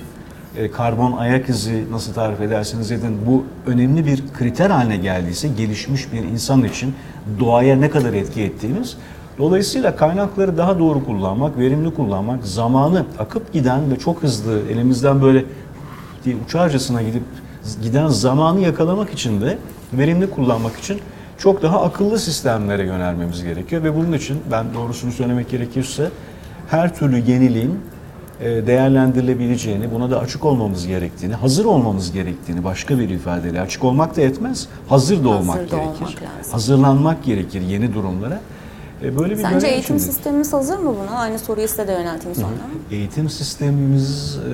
e, 0.57 0.71
karbon 0.71 1.11
ayak 1.11 1.49
izi 1.49 1.85
nasıl 1.91 2.13
tarif 2.13 2.41
ederseniz 2.41 2.91
edin. 2.91 3.17
Bu 3.27 3.43
önemli 3.67 4.05
bir 4.05 4.23
kriter 4.37 4.69
haline 4.69 4.97
geldiyse 4.97 5.47
gelişmiş 5.47 6.13
bir 6.13 6.23
insan 6.23 6.63
için 6.63 6.93
doğaya 7.39 7.75
ne 7.75 7.89
kadar 7.89 8.13
etki 8.13 8.41
ettiğimiz. 8.41 8.97
Dolayısıyla 9.37 9.95
kaynakları 9.95 10.57
daha 10.57 10.79
doğru 10.79 11.05
kullanmak, 11.05 11.57
verimli 11.57 11.93
kullanmak, 11.93 12.47
zamanı 12.47 13.05
akıp 13.19 13.53
giden 13.53 13.91
ve 13.91 13.99
çok 13.99 14.23
hızlı 14.23 14.59
elimizden 14.71 15.21
böyle 15.21 15.45
diye 16.25 16.35
uçarcasına 16.45 17.01
gidip 17.01 17.23
giden 17.83 18.07
zamanı 18.07 18.59
yakalamak 18.59 19.09
için 19.13 19.41
de 19.41 19.57
verimli 19.93 20.29
kullanmak 20.29 20.77
için 20.79 20.99
çok 21.37 21.61
daha 21.61 21.81
akıllı 21.83 22.19
sistemlere 22.19 22.85
yönelmemiz 22.85 23.43
gerekiyor 23.43 23.83
ve 23.83 23.95
bunun 23.95 24.11
için 24.13 24.39
ben 24.51 24.73
doğrusunu 24.73 25.11
söylemek 25.11 25.49
gerekirse 25.49 26.09
her 26.69 26.95
türlü 26.95 27.17
yeniliğin 27.31 27.79
e, 28.41 28.67
değerlendirilebileceğini, 28.67 29.91
buna 29.93 30.11
da 30.11 30.19
açık 30.19 30.45
olmamız 30.45 30.87
gerektiğini, 30.87 31.33
hazır 31.35 31.65
olmamız 31.65 32.11
gerektiğini 32.11 32.63
başka 32.63 32.99
bir 32.99 33.09
ifadeyle 33.09 33.61
açık 33.61 33.83
olmak 33.83 34.17
da 34.17 34.21
yetmez, 34.21 34.67
hazır 34.89 35.23
da 35.23 35.29
olmak 35.29 35.57
Hazır 35.57 35.71
da 35.71 35.75
gerekir. 35.77 36.01
olmak 36.01 36.09
lazım. 36.21 36.51
Hazırlanmak 36.51 37.23
gerekir 37.23 37.61
yeni 37.61 37.93
durumlara. 37.93 38.39
E, 39.03 39.17
Böyle 39.19 39.37
bir 39.37 39.41
Sence 39.41 39.67
eğitim 39.67 39.81
içindeyiz. 39.81 40.05
sistemimiz 40.05 40.53
hazır 40.53 40.79
mı 40.79 40.93
buna? 41.01 41.17
Aynı 41.19 41.39
soruyu 41.39 41.67
size 41.67 41.87
de 41.87 41.91
yönelteyim 41.91 42.35
sonra. 42.35 42.47
Eğitim 42.91 43.29
sistemimiz 43.29 44.37
e, 44.37 44.51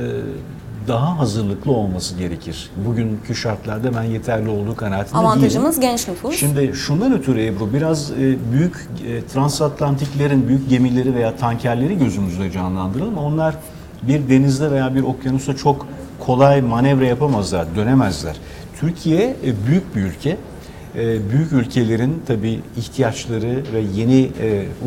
daha 0.87 1.19
hazırlıklı 1.19 1.71
olması 1.71 2.15
gerekir. 2.15 2.69
Bugünkü 2.85 3.35
şartlarda 3.35 3.95
ben 3.95 4.03
yeterli 4.03 4.49
olduğu 4.49 4.75
kanaatinde 4.75 5.13
değilim. 5.13 5.27
Avantajımız 5.27 5.79
genç 5.79 6.07
nüfus. 6.07 6.35
Şimdi 6.35 6.71
şundan 6.75 7.13
ötürü 7.13 7.45
Ebru 7.45 7.73
biraz 7.73 8.11
e, 8.11 8.15
büyük 8.51 8.87
e, 9.07 9.25
transatlantiklerin 9.25 10.47
büyük 10.47 10.69
gemileri 10.69 11.15
veya 11.15 11.35
tankerleri 11.35 11.97
gözümüzde 11.97 12.51
canlandıralım. 12.51 13.17
Onlar 13.17 13.55
bir 14.01 14.29
denizde 14.29 14.71
veya 14.71 14.95
bir 14.95 15.03
okyanusta 15.03 15.55
çok 15.55 15.87
kolay 16.19 16.61
manevra 16.61 17.05
yapamazlar, 17.05 17.75
dönemezler. 17.75 18.35
Türkiye 18.79 19.35
e, 19.45 19.67
büyük 19.67 19.95
bir 19.95 20.01
ülke. 20.01 20.37
Büyük 21.31 21.51
ülkelerin 21.51 22.23
tabii 22.27 22.59
ihtiyaçları 22.77 23.63
ve 23.73 23.79
yeni 23.95 24.29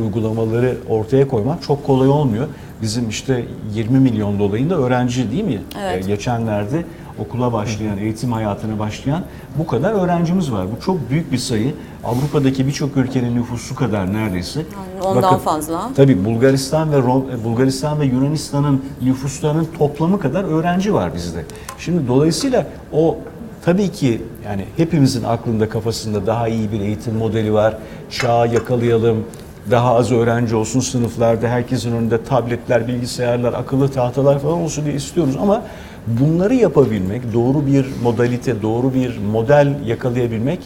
uygulamaları 0.02 0.76
ortaya 0.88 1.28
koymak 1.28 1.62
çok 1.62 1.86
kolay 1.86 2.08
olmuyor. 2.08 2.48
Bizim 2.82 3.08
işte 3.08 3.44
20 3.74 3.98
milyon 4.00 4.38
dolayında 4.38 4.74
öğrenci 4.76 5.30
değil 5.30 5.44
mi? 5.44 5.62
Evet. 5.80 6.04
E, 6.04 6.08
geçenlerde 6.08 6.84
okula 7.18 7.52
başlayan, 7.52 7.98
eğitim 7.98 8.32
hayatına 8.32 8.78
başlayan 8.78 9.22
bu 9.58 9.66
kadar 9.66 9.92
öğrencimiz 9.92 10.52
var. 10.52 10.66
Bu 10.76 10.84
çok 10.84 11.10
büyük 11.10 11.32
bir 11.32 11.38
sayı. 11.38 11.74
Avrupa'daki 12.04 12.66
birçok 12.66 12.96
ülkenin 12.96 13.36
nüfusu 13.36 13.74
kadar 13.74 14.12
neredeyse. 14.12 14.60
Yani 14.60 15.16
ondan 15.16 15.38
fazla. 15.38 15.90
Tabii 15.96 16.24
Bulgaristan 16.24 16.92
ve 16.92 16.96
Ro- 16.96 17.44
Bulgaristan 17.44 18.00
ve 18.00 18.04
Yunanistan'ın 18.04 18.84
nüfuslarının 19.02 19.68
toplamı 19.78 20.20
kadar 20.20 20.44
öğrenci 20.44 20.94
var 20.94 21.14
bizde. 21.14 21.44
Şimdi 21.78 22.08
dolayısıyla 22.08 22.66
o 22.92 23.18
tabii 23.64 23.88
ki 23.88 24.22
yani 24.44 24.64
hepimizin 24.76 25.24
aklında 25.24 25.68
kafasında 25.68 26.26
daha 26.26 26.48
iyi 26.48 26.72
bir 26.72 26.80
eğitim 26.80 27.14
modeli 27.16 27.52
var. 27.52 27.76
Çağı 28.10 28.52
yakalayalım. 28.54 29.24
Daha 29.70 29.94
az 29.94 30.12
öğrenci 30.12 30.56
olsun 30.56 30.80
sınıflarda, 30.80 31.48
herkesin 31.48 31.92
önünde 31.92 32.24
tabletler, 32.24 32.88
bilgisayarlar, 32.88 33.52
akıllı 33.52 33.88
tahtalar 33.88 34.38
falan 34.38 34.58
olsun 34.58 34.84
diye 34.84 34.94
istiyoruz 34.94 35.36
ama 35.42 35.62
bunları 36.06 36.54
yapabilmek, 36.54 37.32
doğru 37.34 37.66
bir 37.66 37.86
modalite, 38.02 38.62
doğru 38.62 38.94
bir 38.94 39.18
model 39.18 39.74
yakalayabilmek 39.86 40.60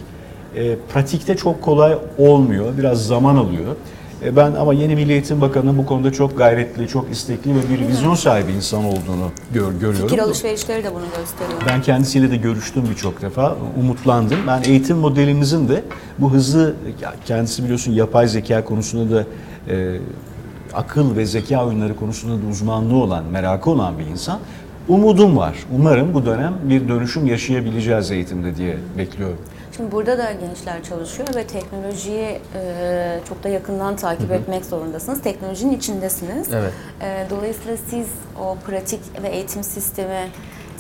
e, 0.57 0.77
pratikte 0.77 1.37
çok 1.37 1.63
kolay 1.63 1.99
olmuyor. 2.19 2.79
Biraz 2.79 3.07
zaman 3.07 3.37
alıyor. 3.37 3.77
E, 4.25 4.37
ben 4.37 4.53
ama 4.55 4.75
yeni 4.75 4.95
Milli 4.95 5.13
Eğitim 5.13 5.41
Bakanı'nın 5.41 5.79
bu 5.79 5.87
konuda 5.87 6.13
çok 6.13 6.39
gayretli, 6.39 6.89
çok 6.89 7.11
istekli 7.11 7.51
ve 7.55 7.61
bir 7.71 7.89
vizyon 7.89 8.15
sahibi 8.15 8.53
insan 8.53 8.85
olduğunu 8.85 9.31
gör, 9.55 9.73
görüyorum. 9.73 10.09
Fikir 10.09 10.19
alışverişleri 10.19 10.85
de 10.85 10.95
bunu 10.95 11.05
gösteriyor. 11.19 11.61
Ben 11.67 11.83
kendisiyle 11.83 12.31
de 12.31 12.37
görüştüm 12.37 12.85
birçok 12.91 13.23
defa. 13.23 13.57
Umutlandım. 13.81 14.39
Ben 14.47 14.63
eğitim 14.63 14.97
modelimizin 14.97 15.69
de 15.69 15.85
bu 16.19 16.33
hızlı, 16.33 16.75
kendisi 17.25 17.65
biliyorsun 17.65 17.93
yapay 17.93 18.29
zeka 18.29 18.65
konusunda 18.65 19.17
da 19.17 19.25
e, 19.69 19.97
akıl 20.75 21.17
ve 21.17 21.27
zeka 21.27 21.67
oyunları 21.67 21.97
konusunda 21.97 22.43
da 22.43 22.51
uzmanlığı 22.51 22.97
olan, 22.97 23.25
merakı 23.25 23.71
olan 23.71 23.99
bir 23.99 24.07
insan. 24.07 24.39
Umudum 24.89 25.37
var. 25.37 25.57
Umarım 25.77 26.15
bu 26.15 26.27
dönem 26.27 26.55
bir 26.63 26.89
dönüşüm 26.89 27.27
yaşayabileceğiz 27.27 28.11
eğitimde 28.11 28.57
diye 28.57 28.77
bekliyorum. 28.99 29.39
Şimdi 29.77 29.93
burada 29.93 30.19
da 30.19 30.33
gençler 30.33 30.83
çalışıyor 30.89 31.29
ve 31.35 31.47
teknolojiyi 31.47 32.41
e, 32.55 33.19
çok 33.29 33.45
da 33.45 33.49
yakından 33.49 33.97
takip 33.97 34.33
etmek 34.33 34.65
zorundasınız. 34.65 35.23
Teknolojinin 35.23 35.77
içindesiniz. 35.77 36.49
Evet. 36.53 36.73
E, 37.03 37.31
dolayısıyla 37.31 37.77
siz 37.91 38.07
o 38.41 38.57
pratik 38.67 39.01
ve 39.23 39.29
eğitim 39.29 39.63
sistemi 39.63 40.29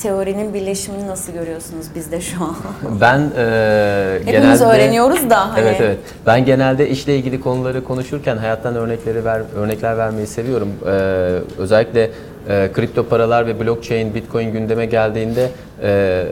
teorinin 0.02 0.54
birleşimini 0.54 1.06
nasıl 1.06 1.32
görüyorsunuz 1.32 1.86
bizde 1.94 2.20
şu 2.20 2.44
an? 2.44 2.56
Ben 3.00 3.20
e, 3.36 4.18
Hepimiz 4.24 4.60
genelde 4.60 4.64
öğreniyoruz 4.64 5.30
da 5.30 5.52
hani. 5.52 5.60
Evet 5.60 5.80
evet. 5.80 5.98
Ben 6.26 6.44
genelde 6.44 6.88
işle 6.88 7.16
ilgili 7.16 7.40
konuları 7.40 7.84
konuşurken 7.84 8.36
hayattan 8.36 8.76
örnekleri 8.76 9.24
ver 9.24 9.42
örnekler 9.56 9.98
vermeyi 9.98 10.26
seviyorum. 10.26 10.68
Ee, 10.86 10.90
özellikle 11.58 12.10
e, 12.48 12.70
kripto 12.72 13.08
paralar 13.08 13.46
ve 13.46 13.60
blockchain, 13.60 14.14
bitcoin 14.14 14.52
gündeme 14.52 14.86
geldiğinde 14.86 15.50
e, 15.82 16.24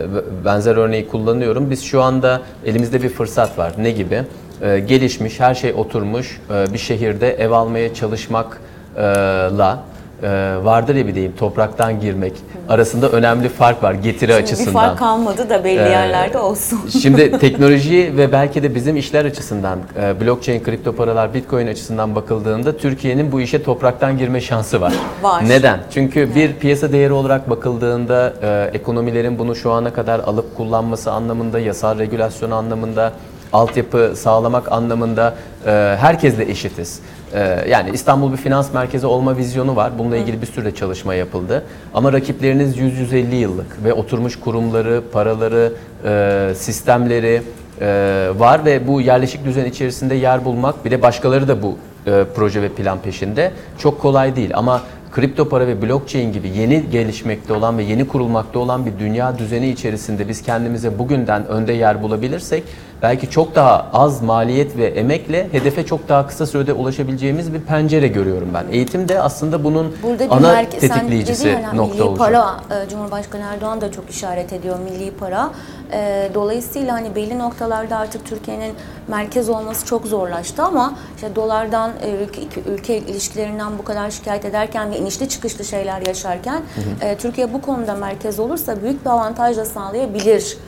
benzer 0.45 0.77
örneği 0.77 1.09
kullanıyorum. 1.09 1.71
Biz 1.71 1.83
şu 1.85 2.03
anda 2.03 2.41
elimizde 2.67 3.03
bir 3.03 3.09
fırsat 3.09 3.59
var. 3.59 3.73
Ne 3.79 3.91
gibi? 3.91 4.23
E, 4.63 4.79
gelişmiş, 4.79 5.41
her 5.41 5.55
şey 5.55 5.73
oturmuş 5.73 6.41
e, 6.51 6.73
bir 6.73 6.79
şehirde 6.79 7.35
ev 7.35 7.51
almaya 7.51 7.95
çalışmakla 7.95 9.83
e, 10.23 10.29
vardır 10.65 10.95
ya 10.95 11.07
bir 11.07 11.15
deyim 11.15 11.33
topraktan 11.39 12.01
girmek 12.01 12.33
arasında 12.69 13.09
önemli 13.09 13.49
fark 13.49 13.83
var 13.83 13.93
getiri 13.95 14.33
Şimdi 14.33 14.43
açısından. 14.43 14.67
Bir 14.67 14.73
fark 14.73 14.99
kalmadı 14.99 15.51
da 15.51 15.65
belli 15.65 15.81
Ee, 15.81 15.89
yerlerde 15.89 16.39
olsun. 16.39 16.81
Şimdi 17.03 17.39
teknoloji 17.39 18.13
ve 18.17 18.33
belki 18.33 18.63
de 18.63 18.75
bizim 18.75 18.97
işler 18.97 19.25
açısından, 19.25 19.79
e, 20.03 20.21
blockchain, 20.21 20.63
kripto 20.63 20.97
paralar, 20.97 21.35
bitcoin 21.35 21.67
açısından 21.67 22.15
bakıldığında 22.15 22.77
Türkiye'nin 22.77 23.33
bu 23.33 23.41
işe 23.41 23.63
topraktan 23.63 24.19
girme 24.19 24.41
şansı 24.41 24.81
var. 24.81 24.93
Var. 25.23 25.45
Neden? 25.49 25.81
Çünkü 25.91 26.35
bir 26.35 26.55
piyasa 26.55 26.93
değeri 26.93 27.13
olarak 27.13 27.51
bakıldığında 27.51 28.33
e, 28.43 28.71
ekonomilerin 28.73 29.39
bunu 29.39 29.55
şu 29.57 29.71
ana 29.71 29.93
kadar 29.93 30.21
alıp 30.21 30.57
kullanması 30.57 31.13
anlamında, 31.13 31.59
yasal 31.59 31.99
regülasyon 31.99 32.51
anlamında, 32.51 33.13
altyapı 33.53 34.13
sağlamak 34.17 34.73
anlamında 34.73 35.35
e, 35.67 35.71
herkesle 36.01 36.51
eşitiz. 36.51 37.01
E, 37.35 37.65
yani 37.69 37.91
İstanbul 37.93 38.33
bir 38.33 38.37
finans 38.37 38.75
merkezi 38.75 39.07
olma 39.07 39.37
vizyonu 39.37 39.77
var. 39.77 39.93
Bununla 39.99 40.17
ilgili 40.17 40.43
bir 40.43 40.47
sürü 40.47 40.65
de 40.65 40.75
çalışma 40.75 41.15
yapıldı. 41.15 41.65
Ama 41.95 42.13
rakipleriniz 42.13 42.77
100-150 42.77 43.35
yıllık 43.35 43.85
ve 43.85 43.93
oturmuş 43.93 44.41
kurumları, 44.41 45.03
paraları, 45.13 45.73
e, 46.05 46.55
sistemleri 46.55 47.43
e, 47.81 48.29
var 48.39 48.65
ve 48.65 48.87
bu 48.87 49.01
yerleşik 49.01 49.45
düzen 49.45 49.65
içerisinde 49.65 50.15
yer 50.15 50.45
bulmak 50.45 50.85
bir 50.85 50.91
de 50.91 51.03
başkaları 51.03 51.49
da 51.49 51.63
bu 51.63 51.77
e, 52.07 52.25
proje 52.35 52.63
ve 52.63 52.69
plan 52.69 52.99
peşinde 52.99 53.53
çok 53.79 54.01
kolay 54.01 54.37
değil. 54.37 54.51
Ama 54.55 54.83
kripto 55.13 55.49
para 55.49 55.67
ve 55.67 55.83
blockchain 55.83 56.33
gibi 56.33 56.49
yeni 56.49 56.91
gelişmekte 56.91 57.53
olan 57.53 57.79
ve 57.79 57.83
yeni 57.83 58.09
kurulmakta 58.09 58.59
olan 58.59 58.87
bir 58.87 58.99
dünya 58.99 59.39
düzeni 59.39 59.69
içerisinde 59.69 60.29
biz 60.29 60.43
kendimize 60.43 60.99
bugünden 60.99 61.47
önde 61.47 61.73
yer 61.73 62.03
bulabilirsek 62.03 62.65
belki 63.03 63.31
çok 63.31 63.55
daha 63.55 63.87
az 63.93 64.23
maliyet 64.23 64.77
ve 64.77 64.87
emekle 64.87 65.49
hedefe 65.53 65.87
çok 65.87 66.09
daha 66.09 66.27
kısa 66.27 66.47
sürede 66.47 66.73
ulaşabileceğimiz 66.73 67.55
bir 67.55 67.61
pencere 67.61 68.09
görüyorum 68.09 68.49
ben. 68.55 68.65
Eğitim 68.73 69.09
de 69.09 69.21
aslında 69.21 69.65
bunun 69.65 69.97
Burada 70.03 70.25
ana 70.31 70.53
merke- 70.53 70.81
sen 70.81 70.89
tetikleyicisi 70.89 71.45
dedin 71.45 71.61
ya, 71.63 71.73
nokta 71.73 71.93
milli 71.95 72.03
olacak. 72.03 72.19
para, 72.19 72.57
e, 72.85 72.89
Cumhurbaşkanı 72.89 73.43
Erdoğan 73.43 73.81
da 73.81 73.93
çok 73.93 74.11
işaret 74.11 74.53
ediyor 74.53 74.79
milli 74.79 75.11
para. 75.11 75.51
E, 75.93 76.31
Dolayısıyla 76.35 76.93
hani 76.95 77.15
belli 77.15 77.39
noktalarda 77.39 77.97
artık 77.97 78.27
Türkiye'nin 78.27 78.75
merkez 79.09 79.49
olması 79.49 79.87
çok 79.87 80.07
zorlaştı 80.07 80.63
ama 80.63 80.95
işte 81.17 81.37
dolardan 81.37 81.91
e, 82.03 82.11
ülke, 82.11 82.61
ülke 82.71 82.99
ilişkilerinden 82.99 83.79
bu 83.79 83.85
kadar 83.85 84.11
şikayet 84.11 84.45
ederken 84.45 84.91
ve 84.91 84.99
inişli 84.99 85.29
çıkışlı 85.29 85.65
şeyler 85.65 86.07
yaşarken 86.07 86.63
e, 87.01 87.17
Türkiye 87.17 87.53
bu 87.53 87.61
konuda 87.63 87.95
merkez 87.95 88.39
olursa 88.41 88.83
büyük 88.83 89.05
bir 89.05 89.11
avantaj 89.11 89.57
da 89.57 89.65
sağlayabilir. 89.65 90.59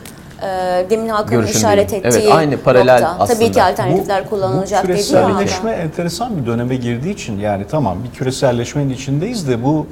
E, 0.43 0.47
Demin 0.91 1.09
Hakan'ın 1.09 1.31
Görüşüm 1.41 1.57
işaret 1.59 1.91
değil. 1.91 2.05
ettiği 2.05 2.19
Evet, 2.19 2.33
aynı 2.33 2.57
paralel 2.57 2.93
nokta. 2.93 3.27
Tabii 3.27 3.33
aslında. 3.33 3.51
ki 3.53 3.63
alternatifler 3.63 4.31
kullanılacak 4.31 4.85
bu 4.85 4.89
dedi 4.89 4.97
ya. 4.99 5.05
küreselleşme 5.05 5.71
enteresan 5.71 6.37
bir 6.43 6.47
döneme 6.47 6.77
girdiği 6.77 7.13
için 7.15 7.39
yani 7.39 7.65
tamam 7.71 7.99
bir 8.05 8.19
küreselleşmenin 8.19 8.91
içindeyiz 8.91 9.49
de 9.49 9.65
bu 9.65 9.87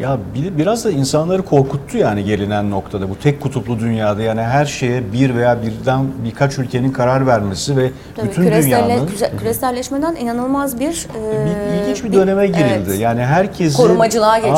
ya 0.00 0.18
bir- 0.34 0.58
biraz 0.58 0.84
da 0.84 0.90
insanları 0.90 1.42
korkuttu 1.42 1.98
yani 1.98 2.24
gelinen 2.24 2.70
noktada 2.70 3.10
bu 3.10 3.18
tek 3.18 3.40
kutuplu 3.40 3.78
dünyada 3.78 4.22
yani 4.22 4.42
her 4.42 4.64
şeye 4.64 5.12
bir 5.12 5.34
veya 5.34 5.58
birden 5.62 6.04
birkaç 6.24 6.58
ülkenin 6.58 6.92
karar 6.92 7.26
vermesi 7.26 7.76
ve 7.76 7.90
Tabii 8.16 8.28
bütün 8.28 8.42
küreselle- 8.42 8.62
dünyanın 8.62 9.06
küre- 9.06 9.36
küreselleşmeden 9.38 10.14
inanılmaz 10.16 10.80
bir, 10.80 11.06
e, 11.16 11.46
bir 11.46 11.82
ilginç 11.82 12.04
bir 12.04 12.12
döneme 12.12 12.46
girildi. 12.46 12.84
evet. 12.88 13.00
Yani 13.00 13.20
herkesin 13.24 13.82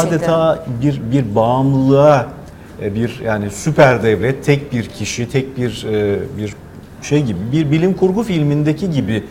adeta 0.09 0.59
bir 0.83 1.03
bir 1.13 1.35
bağımlılığa 1.35 2.21
e, 2.21 2.38
bir 2.83 3.21
yani 3.25 3.51
süper 3.51 4.03
devlet, 4.03 4.45
tek 4.45 4.73
bir 4.73 4.85
kişi, 4.89 5.29
tek 5.29 5.57
bir 5.57 5.87
e, 5.93 6.19
bir 6.39 6.55
şey 7.03 7.23
gibi 7.25 7.39
bir 7.53 7.71
bilim 7.71 7.95
kurgu 7.95 8.23
filmindeki 8.23 8.91
gibi 8.91 9.25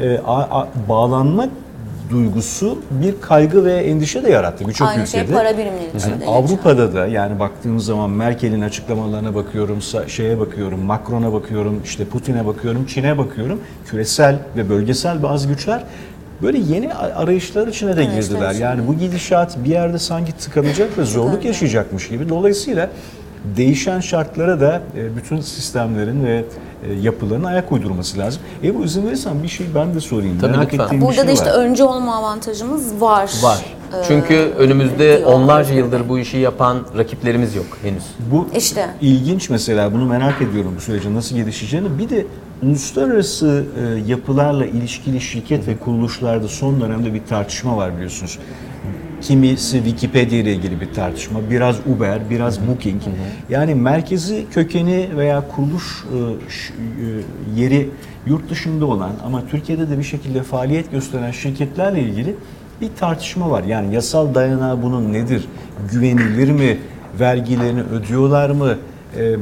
e, 0.00 0.18
a- 0.26 0.60
a- 0.60 0.68
bağlanma 0.88 1.48
duygusu 2.10 2.78
bir 2.90 3.14
kaygı 3.20 3.64
ve 3.64 3.72
endişe 3.74 4.24
de 4.24 4.30
yarattı 4.30 4.68
birçok 4.68 4.88
Aynı 4.88 5.02
ülkede. 5.02 5.26
şey 5.26 5.34
para 5.34 5.52
birimleri 5.58 5.96
için 5.96 6.10
Yani. 6.10 6.24
Avrupa'da 6.26 6.94
da 6.94 7.06
yani 7.06 7.38
baktığımız 7.40 7.84
zaman 7.84 8.10
Merkel'in 8.10 8.60
açıklamalarına 8.60 9.34
bakıyorum, 9.34 9.78
şeye 10.06 10.40
bakıyorum, 10.40 10.80
Macron'a 10.80 11.32
bakıyorum, 11.32 11.80
işte 11.84 12.04
Putin'e 12.04 12.46
bakıyorum, 12.46 12.86
Çin'e 12.86 13.18
bakıyorum. 13.18 13.60
Küresel 13.86 14.38
ve 14.56 14.68
bölgesel 14.68 15.22
bazı 15.22 15.48
güçler 15.48 15.84
böyle 16.42 16.58
yeni 16.58 16.94
arayışlar 16.94 17.66
içine 17.68 17.96
de 17.96 18.00
Arayışlar 18.00 18.20
girdiler. 18.22 18.54
Yani 18.54 18.86
bu 18.88 18.94
gidişat 18.98 19.64
bir 19.64 19.70
yerde 19.70 19.98
sanki 19.98 20.32
tıkanacak 20.32 20.98
ve 20.98 21.04
zorluk 21.04 21.26
Tıkanacak. 21.26 21.44
yaşayacakmış 21.44 22.08
gibi. 22.08 22.28
Dolayısıyla 22.28 22.90
değişen 23.56 24.00
şartlara 24.00 24.60
da 24.60 24.82
e, 24.96 25.16
bütün 25.16 25.40
sistemlerin 25.40 26.24
ve 26.24 26.44
e, 26.88 26.92
yapıların 26.94 27.44
ayak 27.44 27.72
uydurması 27.72 28.18
lazım. 28.18 28.42
Ebru 28.64 28.84
izin 28.84 29.06
verirsen 29.06 29.42
bir 29.42 29.48
şey 29.48 29.66
ben 29.74 29.94
de 29.94 30.00
sorayım. 30.00 30.38
Tabii 30.40 30.50
Merak 30.52 30.72
lütfen. 30.72 30.84
ettiğim 30.84 31.00
bir 31.00 31.06
Burada 31.06 31.16
şey 31.20 31.26
da 31.28 31.32
işte 31.32 31.50
var. 31.50 31.54
önce 31.58 31.84
olma 31.84 32.16
avantajımız 32.16 33.00
var. 33.00 33.30
Var. 33.42 33.58
Ee, 33.92 33.96
Çünkü 34.08 34.34
önümüzde 34.58 35.18
diyor. 35.18 35.32
onlarca 35.32 35.74
yıldır 35.74 36.08
bu 36.08 36.18
işi 36.18 36.36
yapan 36.36 36.78
rakiplerimiz 36.98 37.54
yok 37.54 37.66
henüz. 37.82 38.02
Bu 38.32 38.48
İşte. 38.56 38.86
ilginç 39.00 39.50
mesela 39.50 39.92
bunu 39.92 40.04
merak 40.06 40.42
ediyorum 40.42 40.74
bu 40.76 40.80
sürecin 40.80 41.14
nasıl 41.14 41.36
gelişeceğini. 41.36 41.98
Bir 41.98 42.08
de 42.10 42.26
uluslararası 42.66 43.64
e, 43.78 44.10
yapılarla 44.10 44.66
ilişkili 44.66 45.20
şirket 45.20 45.68
ve 45.68 45.76
kuruluşlarda 45.76 46.48
son 46.48 46.80
dönemde 46.80 47.14
bir 47.14 47.24
tartışma 47.28 47.76
var 47.76 47.94
biliyorsunuz. 47.94 48.38
Kimisi 49.20 49.76
Wikipedia 49.76 50.38
ile 50.38 50.52
ilgili 50.54 50.80
bir 50.80 50.94
tartışma, 50.94 51.40
biraz 51.50 51.76
Uber, 51.86 52.30
biraz 52.30 52.68
Booking. 52.68 53.02
Yani 53.50 53.74
merkezi 53.74 54.46
kökeni 54.50 55.08
veya 55.16 55.48
kuruluş 55.48 56.04
e, 56.04 56.16
e, 56.16 57.62
yeri 57.62 57.90
yurt 58.26 58.50
dışında 58.50 58.86
olan 58.86 59.12
ama 59.24 59.46
Türkiye'de 59.46 59.90
de 59.90 59.98
bir 59.98 60.04
şekilde 60.04 60.42
faaliyet 60.42 60.90
gösteren 60.90 61.30
şirketlerle 61.30 62.02
ilgili 62.02 62.36
bir 62.80 62.88
tartışma 63.00 63.50
var. 63.50 63.64
Yani 63.64 63.94
yasal 63.94 64.34
dayanağı 64.34 64.82
bunun 64.82 65.12
nedir? 65.12 65.44
Güvenilir 65.92 66.50
mi? 66.50 66.78
Vergilerini 67.20 67.82
ödüyorlar 67.82 68.50
mı? 68.50 68.76
E, 69.18 69.36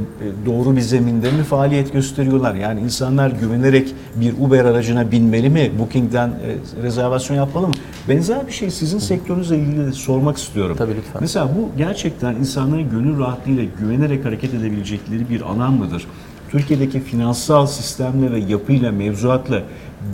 doğru 0.46 0.76
bir 0.76 0.80
zeminde 0.80 1.30
mi 1.30 1.42
faaliyet 1.42 1.92
gösteriyorlar? 1.92 2.54
Yani 2.54 2.80
insanlar 2.80 3.30
güvenerek 3.30 3.94
bir 4.16 4.35
Uber 4.40 4.64
aracına 4.64 5.12
binmeli 5.12 5.50
mi? 5.50 5.72
Booking'den 5.78 6.28
e, 6.28 6.82
rezervasyon 6.82 7.37
yapmalı 7.37 7.66
mı? 7.66 7.74
Benzer 8.08 8.46
bir 8.46 8.52
şey 8.52 8.70
sizin 8.70 8.98
sektörünüzle 8.98 9.58
ilgili 9.58 9.92
sormak 9.92 10.37
istiyorum. 10.37 10.76
Tabii, 10.78 10.92
lütfen. 10.96 11.20
Mesela 11.20 11.48
bu 11.58 11.78
gerçekten 11.78 12.35
insanların 12.35 12.90
gönül 12.90 13.18
rahatlığıyla 13.18 13.64
güvenerek 13.78 14.24
hareket 14.24 14.54
edebilecekleri 14.54 15.30
bir 15.30 15.40
alan 15.40 15.72
mıdır? 15.72 16.06
Türkiye'deki 16.50 17.00
finansal 17.00 17.66
sistemle 17.66 18.32
ve 18.32 18.38
yapıyla, 18.38 18.92
mevzuatla 18.92 19.62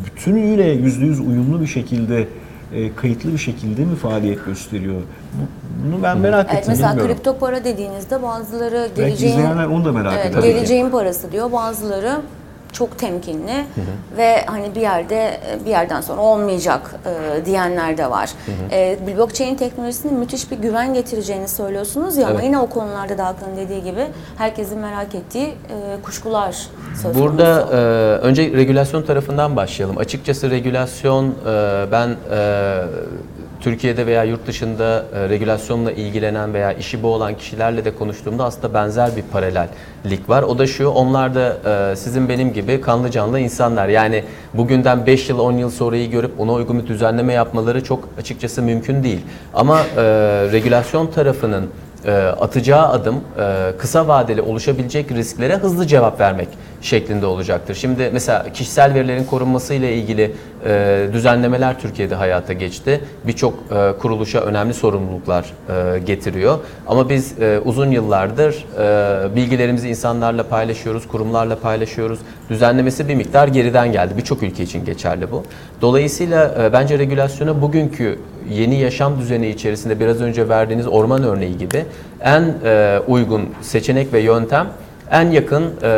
bütünüyle 0.07 0.71
yüzde 0.71 1.05
yüz 1.05 1.21
uyumlu 1.21 1.61
bir 1.61 1.67
şekilde 1.67 2.29
e, 2.75 2.95
kayıtlı 2.95 3.33
bir 3.33 3.39
şekilde 3.39 3.85
mi 3.85 3.97
faaliyet 3.97 4.45
gösteriyor? 4.45 4.95
Bu- 4.95 5.87
Bunu 5.93 6.03
ben 6.03 6.19
merak 6.19 6.47
Evet, 6.51 6.59
ettim, 6.59 6.73
mesela 6.73 6.91
bilmiyorum. 6.91 7.15
kripto 7.15 7.39
para 7.39 7.65
dediğinizde 7.65 8.23
bazıları 8.23 8.89
geleceğin, 8.97 9.33
izleyenler 9.33 9.67
onu 9.67 9.85
da 9.85 9.93
merak 9.93 10.15
evet, 10.25 10.43
geleceğin 10.43 10.91
parası 10.91 11.33
diyor. 11.33 11.53
Bazıları 11.53 12.21
çok 12.73 12.99
temkinli 12.99 13.65
ve 14.17 14.45
hani 14.47 14.75
bir 14.75 14.81
yerde 14.81 15.41
bir 15.65 15.71
yerden 15.71 16.01
sonra 16.01 16.21
olmayacak 16.21 16.95
e, 17.07 17.45
diyenler 17.45 17.99
de 17.99 18.11
var. 18.11 18.31
E, 18.71 18.99
blockchain 19.07 19.57
teknolojisinin 19.57 20.19
müthiş 20.19 20.51
bir 20.51 20.57
güven 20.57 20.95
getireceğini 20.95 21.49
söylüyorsunuz 21.49 22.17
ya 22.17 22.27
ama 22.27 22.35
Evet. 22.35 22.45
yine 22.45 22.59
o 22.59 22.67
konularda 22.67 23.19
da 23.19 23.27
Hakan'ın 23.27 23.57
dediği 23.57 23.85
gibi 23.85 24.07
herkesin 24.39 24.79
merak 24.79 25.15
ettiği 25.15 25.47
e, 25.47 25.55
kuşkular 26.03 26.53
söz 26.95 27.03
konusu. 27.03 27.21
Burada 27.21 27.61
e, 27.73 27.77
önce 28.27 28.43
regülasyon 28.53 29.03
tarafından 29.03 29.57
başlayalım. 29.57 29.99
Açıkçası 29.99 30.51
regülasyon 30.51 31.27
e, 31.29 31.33
ben 31.93 32.09
e, 32.09 32.81
Türkiye'de 33.61 34.07
veya 34.07 34.25
yurt 34.25 34.47
dışında 34.47 35.05
e, 35.15 35.29
regülasyonla 35.29 35.93
ilgilenen 35.93 36.55
veya 36.55 36.73
işi 36.73 37.03
bu 37.03 37.09
olan 37.09 37.35
kişilerle 37.35 37.85
de 37.85 37.95
konuştuğumda 37.95 38.45
aslında 38.45 38.75
benzer 38.75 39.17
bir 39.17 39.23
paralellik 39.23 40.29
var. 40.29 40.43
O 40.43 40.59
da 40.59 40.67
şu, 40.67 40.89
onlar 40.89 41.35
da 41.35 41.57
e, 41.93 41.97
sizin 41.97 42.29
benim 42.29 42.53
gibi 42.53 42.81
kanlı 42.81 43.11
canlı 43.11 43.41
insanlar. 43.41 43.89
Yani 43.89 44.25
bugünden 44.55 45.07
5 45.07 45.29
yıl 45.29 45.39
10 45.39 45.53
yıl 45.53 45.71
sonrayı 45.71 46.11
görüp 46.11 46.41
ona 46.41 46.53
uygun 46.53 46.83
bir 46.83 46.87
düzenleme 46.87 47.33
yapmaları 47.33 47.85
çok 47.85 48.09
açıkçası 48.19 48.63
mümkün 48.63 49.03
değil. 49.03 49.21
Ama 49.55 49.81
e, 49.81 50.03
regülasyon 50.53 51.07
tarafının 51.07 51.71
e, 52.05 52.13
atacağı 52.13 52.89
adım 52.89 53.21
e, 53.39 53.73
kısa 53.79 54.09
vadeli 54.09 54.43
oluşabilecek 54.43 55.13
risklere 55.13 55.57
hızlı 55.57 55.87
cevap 55.87 56.21
vermek 56.21 56.49
şeklinde 56.83 57.27
olacaktır. 57.27 57.75
Şimdi 57.75 58.11
mesela 58.13 58.53
kişisel 58.53 58.95
verilerin 58.95 59.25
korunması 59.25 59.75
ile 59.75 59.95
ilgili 59.95 60.33
e, 60.67 61.07
düzenlemeler 61.13 61.81
Türkiye'de 61.81 62.15
hayata 62.15 62.53
geçti. 62.53 63.01
Birçok 63.27 63.55
e, 63.55 63.93
kuruluşa 63.99 64.41
önemli 64.41 64.75
sorumluluklar 64.75 65.45
e, 65.45 65.99
getiriyor. 65.99 66.59
Ama 66.87 67.09
biz 67.09 67.39
e, 67.41 67.61
uzun 67.65 67.91
yıllardır 67.91 68.65
e, 68.79 69.37
bilgilerimizi 69.37 69.89
insanlarla 69.89 70.43
paylaşıyoruz, 70.43 71.09
kurumlarla 71.09 71.57
paylaşıyoruz. 71.57 72.19
Düzenlemesi 72.51 73.09
bir 73.09 73.15
miktar 73.15 73.49
geriden 73.49 73.93
geldi. 73.93 74.15
Birçok 74.17 74.43
ülke 74.43 74.63
için 74.63 74.85
geçerli 74.85 75.31
bu. 75.31 75.45
Dolayısıyla 75.83 76.55
e, 76.63 76.73
bence 76.73 76.99
regülasyona 76.99 77.63
bugünkü 77.63 78.19
yeni 78.51 78.81
yaşam 78.81 79.19
düzeni 79.19 79.49
içerisinde 79.49 80.01
biraz 80.01 80.21
önce 80.21 80.49
verdiğiniz 80.49 80.87
orman 80.87 81.23
örneği 81.23 81.59
gibi 81.59 81.85
en 82.21 82.55
e, 82.65 82.99
uygun 83.07 83.49
seçenek 83.63 84.13
ve 84.13 84.21
yöntem 84.21 84.67
en 85.11 85.31
yakın 85.31 85.65
e, 85.65 85.89